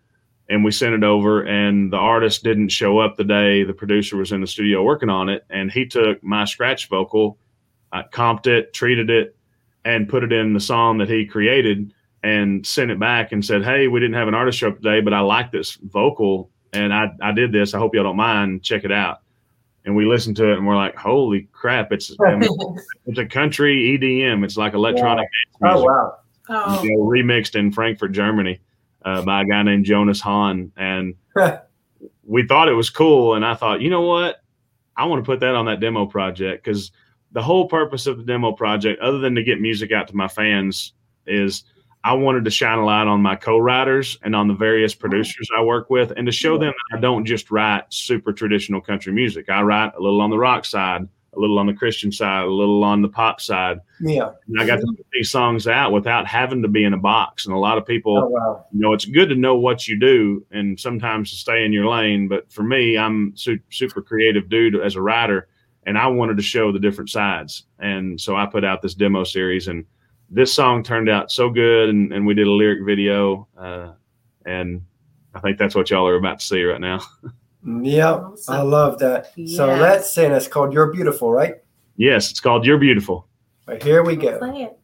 [0.50, 4.18] and we sent it over and the artist didn't show up the day the producer
[4.18, 7.38] was in the studio working on it and he took my scratch vocal
[7.92, 9.36] I comped it treated it
[9.84, 13.64] and put it in the song that he created and sent it back and said
[13.64, 16.94] hey we didn't have an artist show up today but i like this vocal and
[16.94, 19.22] i, I did this i hope y'all don't mind check it out
[19.86, 22.50] and we listened to it and we're like holy crap it's I mean,
[23.06, 26.18] it's a country edm it's like electronic dance Oh music wow.
[26.48, 28.60] Oh, you know, remixed in Frankfurt, Germany,
[29.04, 31.16] uh, by a guy named Jonas Hahn, and
[32.24, 33.36] we thought it was cool.
[33.36, 34.42] And I thought, you know what,
[34.96, 36.64] I want to put that on that demo project.
[36.64, 36.92] Because
[37.32, 40.28] the whole purpose of the demo project, other than to get music out to my
[40.28, 40.94] fans,
[41.26, 41.64] is
[42.06, 45.00] I wanted to shine a light on my co-writers and on the various oh.
[45.00, 48.80] producers I work with, and to show them that I don't just write super traditional
[48.80, 49.50] country music.
[49.50, 51.02] I write a little on the rock side,
[51.36, 53.80] a little on the Christian side, a little on the pop side.
[54.00, 54.30] Yeah.
[54.48, 57.48] And I got to put these songs out without having to be in a box.
[57.48, 58.66] And a lot of people, Oh wow.
[58.72, 61.88] you know, it's good to know what you do and sometimes to stay in your
[61.88, 62.28] lane.
[62.28, 65.48] But for me, I'm su- super creative dude as a writer,
[65.88, 67.64] and I wanted to show the different sides.
[67.80, 69.86] And so I put out this demo series, and
[70.30, 71.90] this song turned out so good.
[71.90, 73.92] And, and we did a lyric video, uh,
[74.46, 74.82] and
[75.34, 77.00] I think that's what y'all are about to see right now.
[77.68, 78.16] Yep.
[78.16, 78.54] Awesome.
[78.54, 79.32] I love that.
[79.34, 79.82] So Yes.
[79.82, 80.32] let's sing.
[80.32, 81.56] It's called "You're Beautiful," right?
[81.98, 83.28] yes, it's called "You're Beautiful."
[83.68, 84.38] Right here we go.
[84.38, 84.78] play it.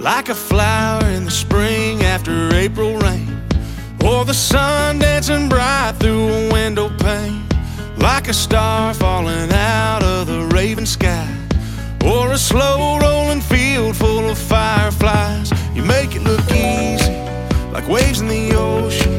[0.00, 3.42] like a flower in the spring after April rain,
[4.06, 7.44] or the sun dancing bright through a window pane,
[7.96, 11.28] like a star falling out of the raven sky,
[12.04, 15.50] or a slow rolling field full of fireflies.
[15.74, 17.16] You make it look easy,
[17.72, 19.12] like waves in the ocean.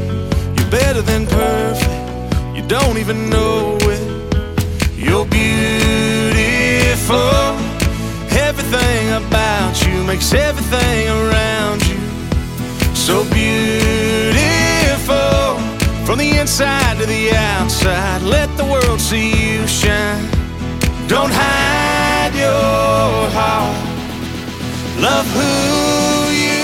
[0.55, 4.17] You're better than perfect, you don't even know it.
[4.95, 7.17] You're beautiful.
[8.47, 11.97] Everything about you makes everything around you
[12.95, 14.46] so beautiful.
[16.07, 20.23] From the inside to the outside, let the world see you shine.
[21.09, 23.75] Don't hide your heart.
[25.03, 26.63] Love who you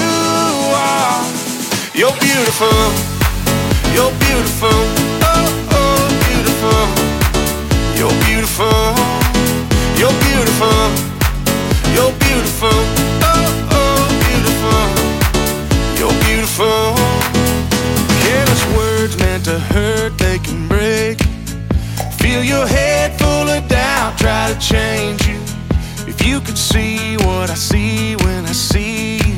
[0.71, 1.27] are.
[1.91, 2.71] You're beautiful.
[3.91, 4.79] You're beautiful.
[5.27, 6.83] Oh, oh, beautiful.
[7.99, 8.95] You're beautiful.
[9.99, 10.87] You're beautiful.
[11.91, 12.79] You're beautiful.
[13.27, 13.43] Oh,
[13.75, 14.83] oh, beautiful.
[15.99, 17.12] You're beautiful.
[19.03, 21.19] Words meant to hurt, they can break.
[22.21, 25.41] Feel your head full of doubt, try to change you.
[26.07, 29.35] If you could see what I see when I see you,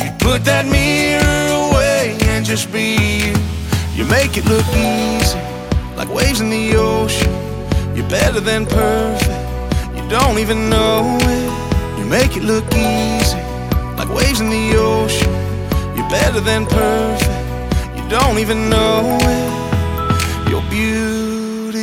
[0.00, 3.34] you'd put that mirror away and just be you.
[3.94, 5.38] You make it look easy,
[5.98, 7.30] like waves in the ocean.
[7.94, 11.98] You're better than perfect, you don't even know it.
[11.98, 13.36] You make it look easy,
[13.98, 15.30] like waves in the ocean.
[15.94, 17.33] You're better than perfect,
[18.04, 20.50] you don't even know it.
[20.50, 21.80] You're beautiful.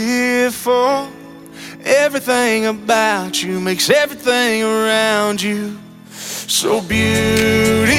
[1.83, 5.79] Everything about you makes everything around you
[6.11, 7.91] so beautiful.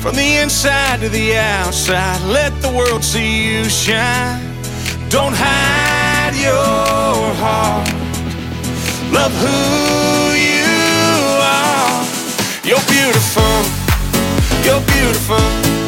[0.00, 4.40] From the inside to the outside, let the world see you shine.
[5.08, 7.88] Don't hide your heart.
[9.12, 10.64] Love who you
[11.42, 12.04] are.
[12.64, 13.64] You're beautiful.
[14.64, 15.79] You're beautiful.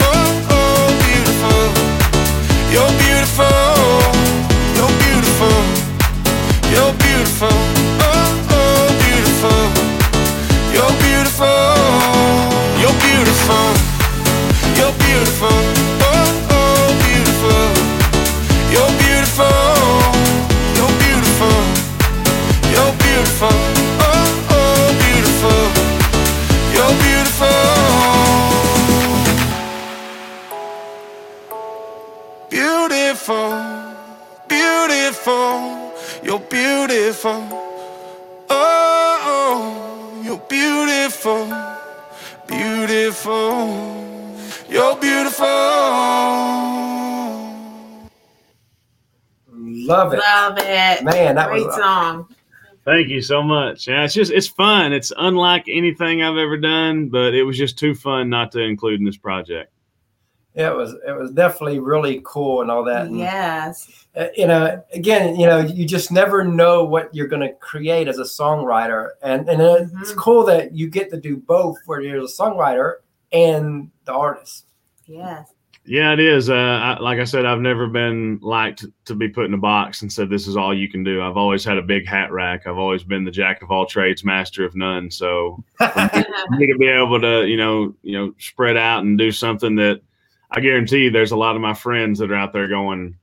[2.72, 3.44] You're beautiful.
[4.76, 5.58] You're beautiful.
[6.72, 7.52] You're beautiful.
[8.00, 9.62] Oh, oh, beautiful.
[10.72, 11.52] You're beautiful.
[12.80, 13.68] You're beautiful.
[14.78, 15.71] You're beautiful.
[33.32, 33.94] beautiful,
[34.48, 37.48] beautiful, you're beautiful.
[38.50, 41.46] Oh, oh you're beautiful,
[42.46, 44.36] beautiful,
[44.68, 45.46] you're beautiful.
[49.84, 50.18] Love it.
[50.18, 51.04] Love it.
[51.04, 52.28] Man, that Great was song.
[52.84, 53.86] Thank you so much.
[53.88, 54.92] Yeah, it's just it's fun.
[54.92, 59.00] It's unlike anything I've ever done, but it was just too fun not to include
[59.00, 59.71] in this project
[60.54, 63.06] it was it was definitely really cool and all that.
[63.06, 64.06] And, Yes.
[64.16, 68.08] uh, you know, again, you know, you just never know what you're going to create
[68.08, 70.16] as a songwriter, and and it's Mhm.
[70.16, 72.96] cool that you get to do both, where you're the songwriter
[73.32, 74.66] and the artist.
[75.06, 75.52] Yes.
[75.84, 76.48] Yeah, it is.
[76.48, 80.02] Uh, I, like I said, I've never been liked to be put in a box
[80.02, 81.20] and said this is all you can do.
[81.20, 82.68] I've always had a big hat rack.
[82.68, 85.10] I've always been the jack of all trades, master of none.
[85.10, 89.32] So for me to be able to, you know, you know, spread out and do
[89.32, 90.02] something that
[90.52, 93.16] I guarantee you, there's a lot of my friends that are out there going,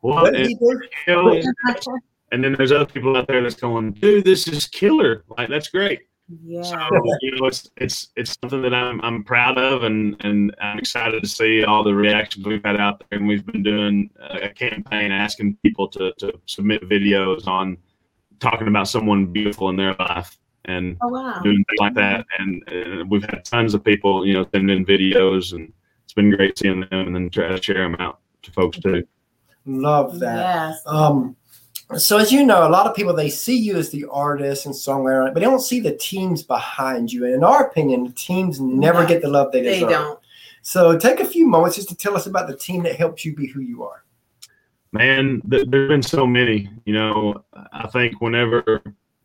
[0.00, 0.60] What "What did in he do?
[0.60, 2.00] the hell?"
[2.30, 5.24] And then there's other people out there that's going, "Dude, this is killer!
[5.36, 6.00] Like that's great."
[6.44, 6.62] yeah.
[6.62, 6.76] So
[7.20, 11.22] you know, it's it's it's something that I'm I'm proud of, and and I'm excited
[11.22, 13.18] to see all the reactions we've had out there.
[13.18, 17.76] And we've been doing a campaign asking people to to submit videos on
[18.40, 21.40] talking about someone beautiful in their life and Oh wow.
[21.42, 22.26] doing things like that.
[22.38, 25.72] And, and we've had tons of people, you know, send in videos, and
[26.12, 29.02] it's been great seeing them, and then try to share them out to folks too.
[29.64, 30.36] Love that.
[30.36, 30.82] Yes.
[30.84, 31.34] Um,
[31.96, 34.74] so as you know, a lot of people they see you as the artist and
[34.74, 37.24] songwriter, but they don't see the teams behind you.
[37.24, 39.88] And in our opinion, the teams never No, get the love they They deserve.
[39.88, 40.20] don't.
[40.60, 43.34] So take a few moments just to tell us about the team that helps you
[43.34, 44.04] be who you are.
[44.92, 46.68] Man, th- there's been so many.
[46.84, 47.42] You know,
[47.72, 48.82] I think whenever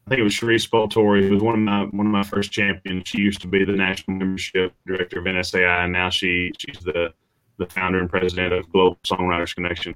[0.08, 2.50] I think it was Sheree Spoltore, who was one of my one of my first
[2.50, 3.04] champions.
[3.10, 7.14] She used to be the national membership director of NSAI, and now she she's the
[7.58, 9.96] the founder and president of Global Songwriters Connection.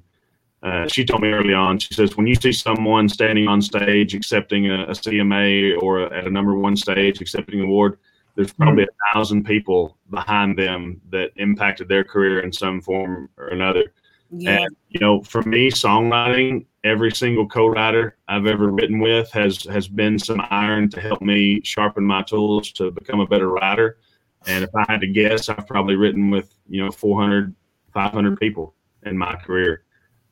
[0.62, 4.14] Uh, she told me early on, she says, when you see someone standing on stage
[4.14, 7.98] accepting a, a CMA or a, at a number one stage accepting an award,
[8.36, 13.48] there's probably a thousand people behind them that impacted their career in some form or
[13.48, 13.94] another.
[14.32, 14.62] Yeah.
[14.62, 19.88] And you know, for me, songwriting, every single co-writer I've ever written with has has
[19.88, 23.98] been some iron to help me sharpen my tools to become a better writer.
[24.46, 27.54] And if I had to guess, I've probably written with you know 400,
[27.92, 28.74] 500 people
[29.04, 29.84] in my career.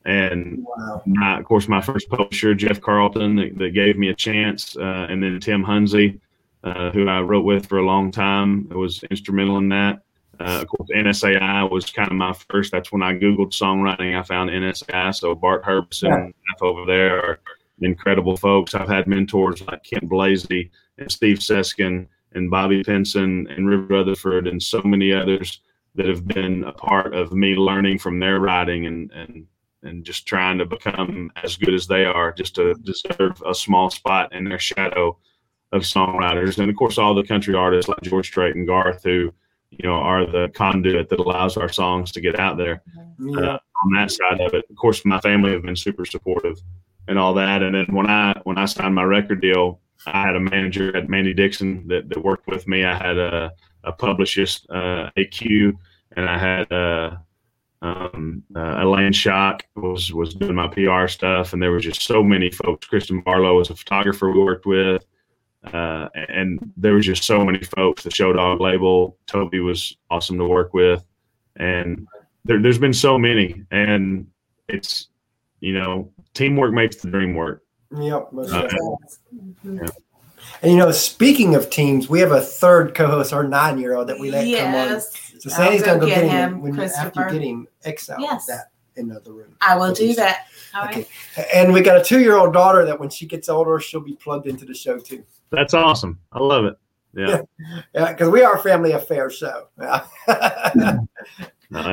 [0.06, 1.02] And Wow.
[1.06, 5.06] my, of course, my first publisher, Jeff Carlton, that, that gave me a chance, uh,
[5.10, 6.18] and then Tim Hunze,
[6.64, 10.02] uh, who I wrote with for a long time, was instrumental in that.
[10.40, 12.72] Uh, of course, NSAI was kind of my first.
[12.72, 14.18] That's when I Googled songwriting.
[14.18, 15.14] I found NSAI.
[15.14, 16.14] So Bart Herbst Yeah.
[16.14, 17.40] and staff over there are
[17.80, 18.74] incredible folks.
[18.74, 24.46] I've had mentors like Kent Blazy and Steve Seskin and Bobby Pinson and River Rutherford
[24.46, 25.60] and so many others
[25.94, 29.46] that have been a part of me learning from their writing and and
[29.82, 33.88] and just trying to become as good as they are, just to deserve a small
[33.88, 35.16] spot in their shadow
[35.72, 36.58] of songwriters.
[36.58, 39.32] And of course, all the country artists like George Strait and Garth, who
[39.82, 42.82] you know are the conduit that allows our songs to get out there
[43.18, 43.56] Yeah.
[43.82, 44.64] on that side of it.
[44.70, 46.58] Of course, my family have been super supportive
[47.08, 47.62] and all that.
[47.62, 51.08] And then when I when I signed my record deal, I had a manager at
[51.08, 52.84] Mandy Dixon that, that worked with me.
[52.84, 53.52] I had a,
[53.84, 55.76] a publicist, uh, AQ,
[56.16, 57.16] and I had uh,
[57.82, 62.22] um, uh, Elaine Schock was was doing my PR stuff, and there were just so
[62.22, 62.86] many folks.
[62.86, 65.04] Kristin Barlowe was a photographer we worked with.
[65.72, 68.02] Uh, and there was just so many folks.
[68.02, 71.04] The Show Dog label, Toby was awesome to work with,
[71.56, 72.06] and
[72.44, 74.26] there, there's been so many, and
[74.68, 75.08] it's
[75.60, 77.62] you know teamwork makes the dream work.
[77.94, 78.28] Yep.
[78.36, 78.96] Uh, definitely.
[79.66, 79.90] Mhm.
[80.62, 84.30] And you know, speaking of teams, we have a third co-host, our nine-year-old that we
[84.30, 84.72] let come on.
[84.72, 85.32] yes.
[85.40, 87.30] So Sandy's gonna go get him, him, when you, after you Christopher.
[87.32, 88.46] get him exiled Yes.
[88.46, 89.54] that in the other room.
[89.60, 90.46] I will do that.
[90.74, 91.06] All right.
[91.36, 91.48] Okay.
[91.54, 94.64] And we got a two-year-old daughter that when she gets older, she'll be plugged into
[94.64, 95.24] the show too.
[95.50, 96.18] That's awesome.
[96.32, 96.76] I love it.
[97.14, 97.42] Yeah,
[97.94, 99.66] Yeah, because we are a family affair show.
[99.78, 101.06] no,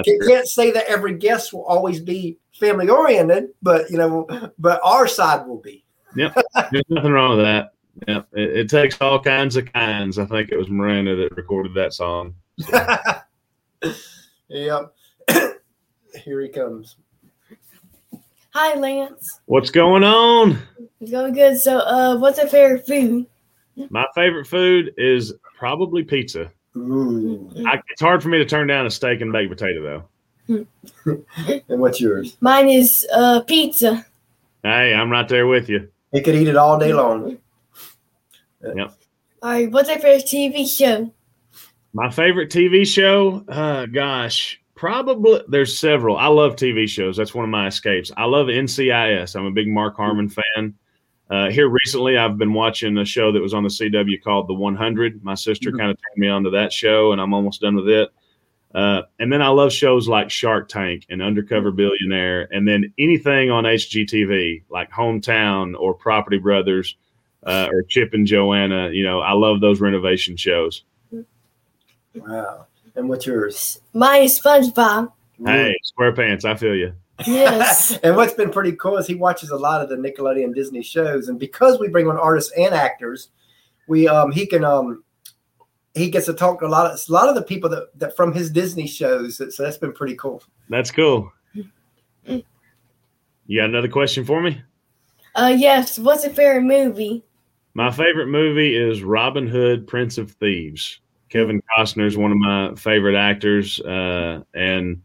[0.05, 4.27] You can't say that every guest will always be family oriented, but you know,
[4.59, 5.83] but our side will be.
[6.15, 6.33] Yeah,
[6.71, 7.73] there's nothing wrong with that.
[8.07, 10.19] Yeah, it, it takes all kinds of kinds.
[10.19, 12.35] I think it was Miranda that recorded that song.
[14.49, 14.93] yep.
[16.23, 16.97] Here he comes.
[18.53, 19.41] Hi, Lance.
[19.45, 20.59] What's going on?
[20.99, 21.57] It's going good.
[21.57, 23.27] So, uh, what's your favorite food?
[23.89, 26.51] My favorite food is probably pizza.
[26.75, 27.51] Ooh.
[27.65, 30.09] I, it's hard for me to turn down a steak and baked potato though.
[31.69, 32.37] And what's yours?
[32.39, 34.05] Mine is uh pizza.
[34.63, 35.89] Hey, I'm right there with you.
[36.13, 37.37] You could eat it all day long.
[38.61, 38.93] Yep.
[39.43, 41.11] All right, what's your favorite TV show?
[41.93, 46.17] My favorite TV show, uh, gosh, probably there's several.
[46.17, 47.17] I love TV shows.
[47.17, 48.11] That's one of my escapes.
[48.15, 49.35] I love NCIS.
[49.35, 50.73] I'm a big Mark Harmon fan.
[51.29, 54.53] Uh, here recently, I've been watching a show that was on the CW called The
[54.53, 55.23] 100.
[55.23, 55.77] My sister Mhm.
[55.79, 58.09] kind of turned me onto that show, and I'm almost done with it.
[58.75, 63.49] Uh, and then I love shows like Shark Tank and Undercover Billionaire, and then anything
[63.49, 66.95] on HGTV like Hometown or Property Brothers
[67.43, 68.89] uh, or Chip and Joanna.
[68.91, 70.83] You know, I love those renovation shows.
[72.15, 72.65] Wow.
[72.95, 73.79] And what's yours?
[73.93, 75.11] My SpongeBob.
[75.45, 76.93] Hey, SquarePants, I feel you.
[77.25, 77.97] Yes.
[78.03, 81.29] and what's been pretty cool is he watches a lot of the Nickelodeon Disney shows,
[81.29, 83.29] and because we bring on artists and actors,
[83.87, 85.03] we um he can um
[85.93, 88.15] he gets to talk to a lot of a lot of the people that, that
[88.15, 89.37] from his Disney shows.
[89.37, 90.43] So that's been pretty cool.
[90.69, 91.31] That's cool.
[92.25, 94.61] You got another question for me?
[95.33, 95.97] Uh, yes.
[95.97, 97.23] What's a favorite movie?
[97.73, 100.99] My favorite movie is Robin Hood, Prince of Thieves.
[101.29, 105.01] Kevin Costner is one of my favorite actors, uh, and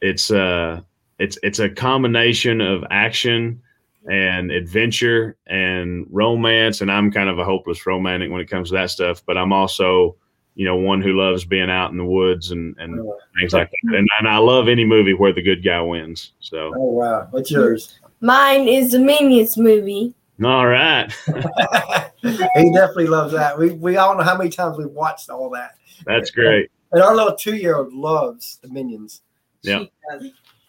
[0.00, 0.80] it's uh,
[1.22, 3.62] it's it's a combination of action
[4.10, 6.80] and adventure and romance.
[6.80, 9.52] And I'm kind of a hopeless romantic when it comes to that stuff, but I'm
[9.52, 10.16] also
[10.54, 13.70] you know one who loves being out in the woods and and oh, things like
[13.70, 13.96] that.
[13.96, 16.32] And, and I love any movie where the good guy wins.
[16.40, 18.00] So Oh wow, what's yours?
[18.20, 20.14] Mine is the Minions movie.
[20.44, 21.12] all right,
[22.22, 23.56] he definitely loves that.
[23.56, 26.68] We we all know how many times we've watched all that, that's great.
[26.90, 29.22] and our little two year old loves the Minions.
[29.62, 29.84] Yeah.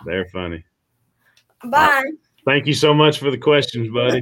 [0.04, 0.14] She does.
[0.14, 0.64] They're funny.
[1.64, 2.04] Bye.
[2.46, 4.22] Thank you so much for the questions, buddy.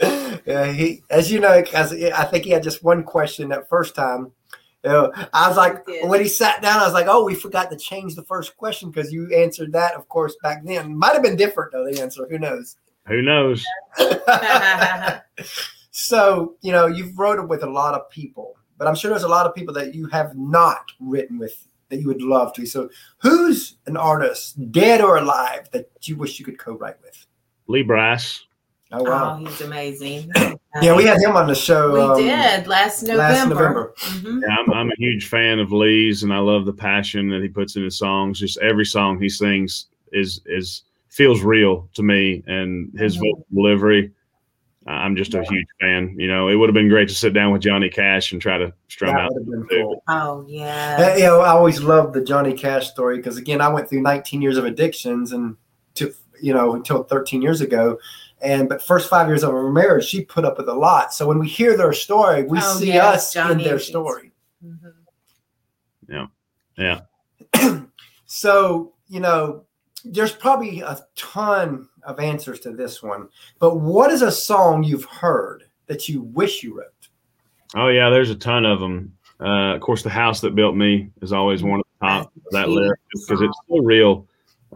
[0.46, 3.94] yeah, he, as you know, as I think he had just one question that first
[3.94, 4.32] time.
[4.84, 7.34] You know, I was like, He when he sat down, I was like, oh, we
[7.34, 10.96] forgot to change the first question because you answered that, of course, back then.
[10.96, 11.84] Might have been different though.
[11.84, 12.76] The answer, who knows?
[13.06, 13.64] Who knows?
[15.90, 19.28] so you know, you've wrote with a lot of people, but I'm sure there's a
[19.28, 22.64] lot of people that you have not written with that you would love to.
[22.64, 22.88] So,
[23.18, 27.26] who's an artist, dead or alive, that you wish you could co-write with?
[27.66, 28.44] Lee Brice.
[28.92, 30.28] Oh wow, Oh, he's amazing.
[30.82, 31.92] yeah, we had him on the show.
[31.92, 33.22] We um, did last November.
[33.22, 33.94] last November.
[33.98, 34.42] Mhm.
[34.42, 37.48] Yeah, I'm, I'm a huge fan of Lee's, and I love the passion that he
[37.48, 38.40] puts in his songs.
[38.40, 43.20] Just every song he sings is is feels real to me, and his Mhm.
[43.20, 44.10] vocal delivery.
[44.86, 46.14] I'm just a huge fan.
[46.18, 48.56] You know, it would have been great to sit down with Johnny Cash and try
[48.58, 49.34] to strum That out.
[49.34, 50.02] been cool.
[50.08, 51.16] Oh Uh, yeah.
[51.16, 54.40] you know, I always loved the Johnny Cash story because again, I went through 19
[54.40, 55.56] years of addictions and
[55.94, 57.98] to you know until 13 years ago,
[58.40, 61.12] and but first five years of our marriage, she put up with a lot.
[61.12, 64.32] So when we hear their story, we Oh, see yes, us in their is- story.
[64.64, 64.94] Mhm.
[66.78, 67.00] Yeah.
[68.26, 69.64] So you know,
[70.04, 73.28] there's probably a ton of answers to this one,
[73.58, 77.08] but what is a song you've heard that you wish you wrote?
[77.74, 79.12] Oh yeah, there's a ton of them.
[79.40, 82.52] Uh, of course, the house that built me is always one of the top of
[82.52, 84.26] that Cute list because it's so real.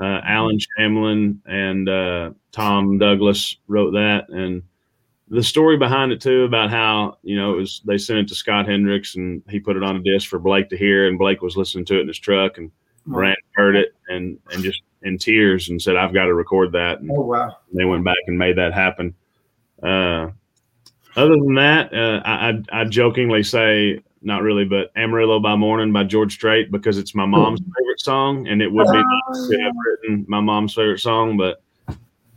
[0.00, 4.62] Uh, Allen Shamblin and uh, Tom Douglas wrote that, and
[5.28, 8.34] the story behind it too about how you know it was they sent it to
[8.34, 11.42] Scott Hendricks and he put it on a disc for Blake to hear, and Blake
[11.42, 12.70] was listening to it in his truck, and
[13.06, 17.00] Brand heard it and and just in tears and said, "I've got to record that."
[17.00, 17.56] And Oh wow!
[17.72, 19.14] they went back and made that happen.
[19.82, 20.30] Uh,
[21.16, 25.92] other than that, uh, I, I, I jokingly say, not really, but Amarillo by Morning
[25.92, 29.58] by George Strait because it's my mom's favorite song, and it would be nice to
[29.60, 31.62] have written my mom's favorite song, but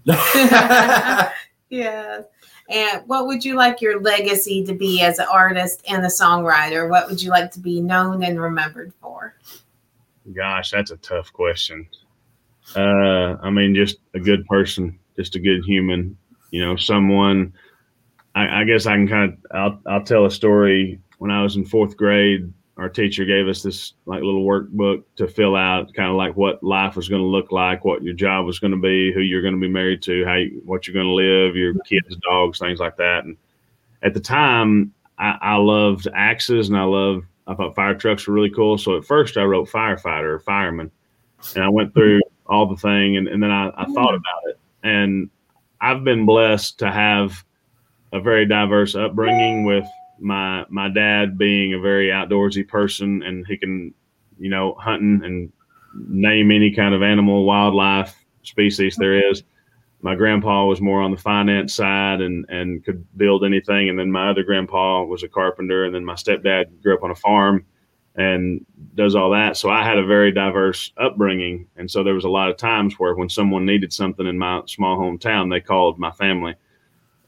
[1.70, 2.22] yeah.
[2.70, 6.90] And what would you like your legacy to be as an artist and a songwriter?
[6.90, 9.36] What would you like to be known and remembered for?
[10.34, 11.88] gosh, that's a tough question.
[12.76, 16.18] Uh, I mean, just a good person, just a good human,
[16.52, 17.54] you know, someone.
[18.36, 21.00] I, I guess I can kind of I'll I'll tell a story.
[21.18, 25.28] When I was in fourth grade, our teacher gave us this like little workbook to
[25.28, 28.46] fill out, kind of like what life was going to look like, what your job
[28.46, 30.94] was going to be, who you're going to be married to, how you, what you're
[30.94, 33.24] going to live, your kids, dogs, things like that.
[33.24, 33.36] And
[34.04, 38.34] at the time, I, I loved axes and I loved I thought fire trucks were
[38.34, 38.78] really cool.
[38.78, 40.92] So at first I wrote firefighter fireman.
[41.56, 42.20] And I went through
[42.50, 44.16] all the thing and, and then I, I thought mm-hmm.
[44.16, 44.60] about it.
[44.84, 45.30] And
[45.82, 47.44] I've been blessed to have
[48.14, 49.86] a very diverse upbringing with
[50.20, 53.94] my my dad being a very outdoorsy person and he can,
[54.40, 55.52] you know, hunting and
[55.94, 59.32] name any kind of animal, wildlife species there mm-hmm.
[59.32, 59.44] is.
[60.02, 63.90] My grandpa was more on the finance side and, and could build anything.
[63.90, 65.86] And then my other grandpa was a carpenter.
[65.86, 67.66] And then my stepdad grew up on a farm
[68.18, 68.66] and
[68.96, 69.56] does all that.
[69.56, 71.68] So I had a very diverse upbringing.
[71.78, 74.64] And so there was a lot of times where when someone needed something in my
[74.66, 76.56] small hometown, they called my family.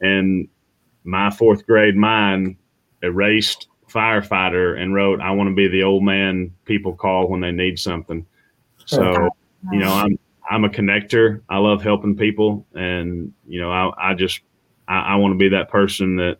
[0.00, 0.48] And
[1.04, 2.56] my fourth grade mind
[3.02, 7.52] erased firefighter and wrote, I want to be the old man people call when they
[7.52, 8.26] need something.
[8.86, 9.28] So,
[9.70, 10.18] you know, I'm
[10.50, 11.42] I'm a connector.
[11.48, 14.40] I love helping people, and you know, I, I just
[14.88, 16.38] I, I want to be that person that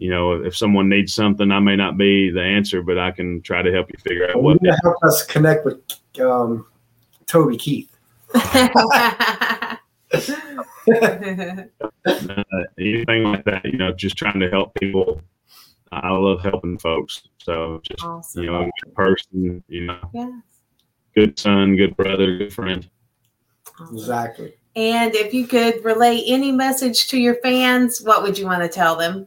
[0.00, 3.42] you know if someone needs something, I may not be the answer, but I can
[3.42, 4.62] try to help you figure out Well, what.
[4.62, 5.78] you help us connect with
[6.20, 6.66] um,
[7.26, 7.94] Toby Keith.
[8.34, 9.76] uh,
[12.78, 15.20] anything like that, you know, just trying to help people.
[15.92, 17.22] I love helping folks.
[17.38, 18.42] So just awesome.
[18.42, 20.32] you know, a good person, you know, Yes.
[21.14, 22.88] good son, good brother, good friend.
[23.92, 24.54] Exactly.
[24.76, 28.68] And if you could relay any message to your fans, what would you want to
[28.68, 29.26] tell them?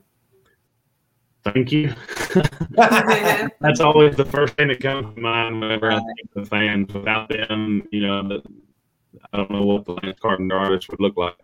[1.43, 1.93] Thank you.
[2.71, 6.93] That's always the first thing that comes to mind whenever I think of the fans.
[6.93, 8.43] Without them, you know, the,
[9.33, 11.35] I don't know what the Lance Carpenter artist would look like.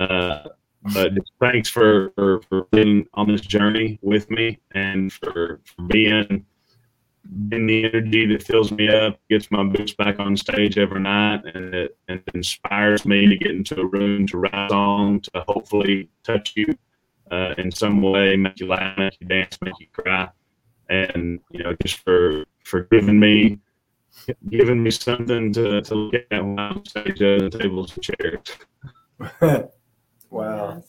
[0.00, 0.48] Uh,
[0.94, 6.44] but thanks for, for, for being on this journey with me and for, for being
[7.52, 11.42] in the energy that fills me up, gets my boots back on stage every night,
[11.54, 16.08] and it, and inspires me to get into a room to write song to hopefully
[16.24, 16.76] touch you
[17.30, 20.28] uh, in some way, make you laugh, make you dance, make you cry,
[20.88, 23.58] and you know, just for for giving me
[24.48, 28.04] giving me something to, to look at when I'm on stage other than tables and
[28.04, 29.68] chairs.
[30.30, 30.82] wow.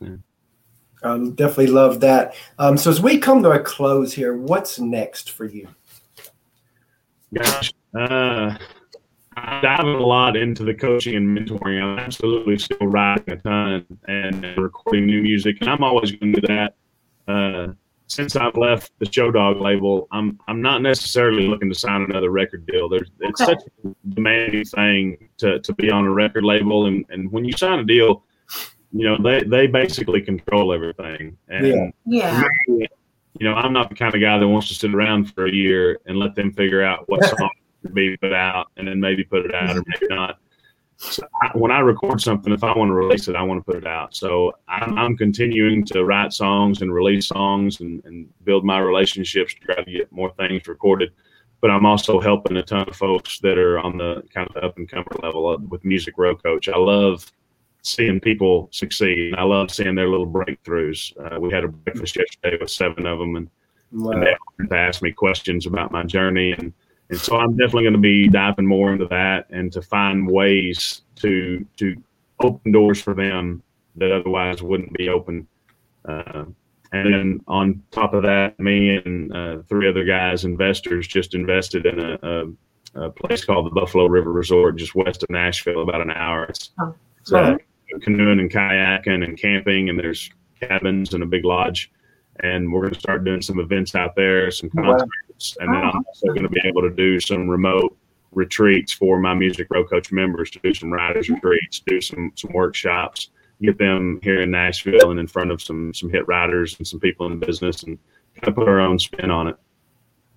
[0.00, 0.16] Yeah.
[1.02, 2.34] Um, definitely love that.
[2.58, 5.68] Um, so as we come to a close here, what's next for you?
[7.32, 8.56] Gosh, uh,
[9.44, 11.82] I'm diving a lot into the coaching and mentoring.
[11.82, 16.40] I'm absolutely still writing a ton and recording new music, and I'm always going to
[16.40, 16.74] do that.
[17.26, 17.72] Uh,
[18.06, 22.30] since I've left the Show Dog label, I'm I'm not necessarily looking to sign another
[22.30, 22.88] record deal.
[22.88, 23.52] There's it's Okay.
[23.52, 27.52] such a demanding thing to, to be on a record label, and, and when you
[27.52, 28.24] sign a deal,
[28.92, 31.36] you know they, they basically control everything.
[31.48, 31.90] And Yeah.
[32.06, 32.44] Yeah.
[32.68, 32.88] you
[33.40, 35.98] know, I'm not the kind of guy that wants to sit around for a year
[36.06, 37.57] and let them figure out what song to
[37.94, 40.38] be put out and then maybe put it out or maybe not.
[40.96, 43.72] So I, when I record something, if I want to release it, I want to
[43.72, 44.16] put it out.
[44.16, 49.54] So I'm, I'm continuing to write songs and release songs and, and build my relationships
[49.54, 51.12] to try to get more things recorded.
[51.60, 54.76] But I'm also helping a ton of folks that are on the kind of up
[54.76, 56.68] and comer level of, with Music Row Coach.
[56.68, 57.30] I love
[57.82, 59.34] seeing people succeed.
[59.36, 61.12] I love seeing their little breakthroughs.
[61.16, 63.50] Uh, we had a breakfast yesterday with seven of them, and,
[63.92, 66.72] and they asked me questions about my journey, and
[67.10, 71.02] and so I'm definitely going to be diving more into that and to find ways
[71.16, 71.96] to to
[72.42, 73.62] open doors for them
[73.96, 75.46] that otherwise wouldn't be open.
[76.04, 76.44] Uh,
[76.92, 81.84] and then on top of that, me and uh, three other guys, investors, just invested
[81.84, 86.00] in a, a, a place called the Buffalo River Resort, just west of Nashville, about
[86.00, 86.44] an hour.
[86.44, 86.94] It's, Oh.
[87.20, 87.56] it's uh,
[88.00, 90.30] canoeing and kayaking and camping, and there's
[90.60, 91.90] cabins and a big lodge.
[92.40, 94.96] And we're going to start doing some events out there, some Wow.
[95.38, 97.96] Concerts, and then I'm also going to be able to do some remote
[98.32, 102.52] retreats for my Music Row Coach members to do some writers retreats, do some some
[102.52, 103.30] workshops,
[103.62, 107.00] get them here in Nashville and in front of some some hit writers and some
[107.00, 107.98] people in the business, and
[108.34, 109.56] kind of put our own spin on it.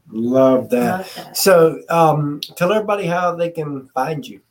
[0.10, 1.00] Love that.
[1.00, 1.38] Love that.
[1.38, 4.42] So um, tell everybody how they can find you.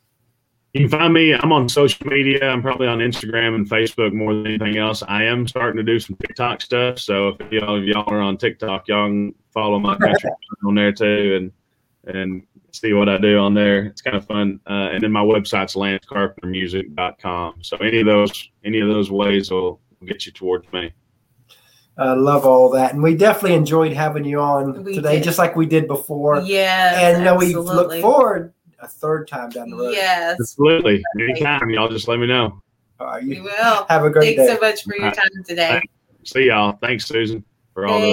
[0.73, 1.33] You can find me.
[1.33, 2.49] I'm on social media.
[2.49, 5.03] I'm probably on Instagram and Facebook more than anything else.
[5.05, 6.97] I am starting to do some TikTok stuff.
[6.97, 10.29] So if y'all, if y'all are on TikTok, y'all can follow my country
[10.65, 11.51] on there too,
[12.05, 13.83] and and see what I do on there.
[13.85, 14.61] It's kind of fun.
[14.65, 17.55] Uh, and then my website's lancecarpentermusic.com.
[17.63, 20.93] So any of those any of those ways will get you towards me.
[21.97, 25.23] I love all that, and we definitely enjoyed having you on We today, did.
[25.25, 26.39] just like we did before.
[26.39, 27.09] Yeah.
[27.09, 29.91] and you know, we look forward a third time down the road.
[29.93, 30.37] Yes.
[30.39, 31.03] Absolutely.
[31.19, 31.69] Anytime.
[31.69, 32.61] Y'all just let me know.
[32.99, 33.85] All right, We you will.
[33.89, 34.55] have a great Thanks day.
[34.55, 35.81] so much for your time today.
[36.23, 36.77] See y'all.
[36.81, 38.05] Thanks, Susan, for all Thanks.
[38.05, 38.09] the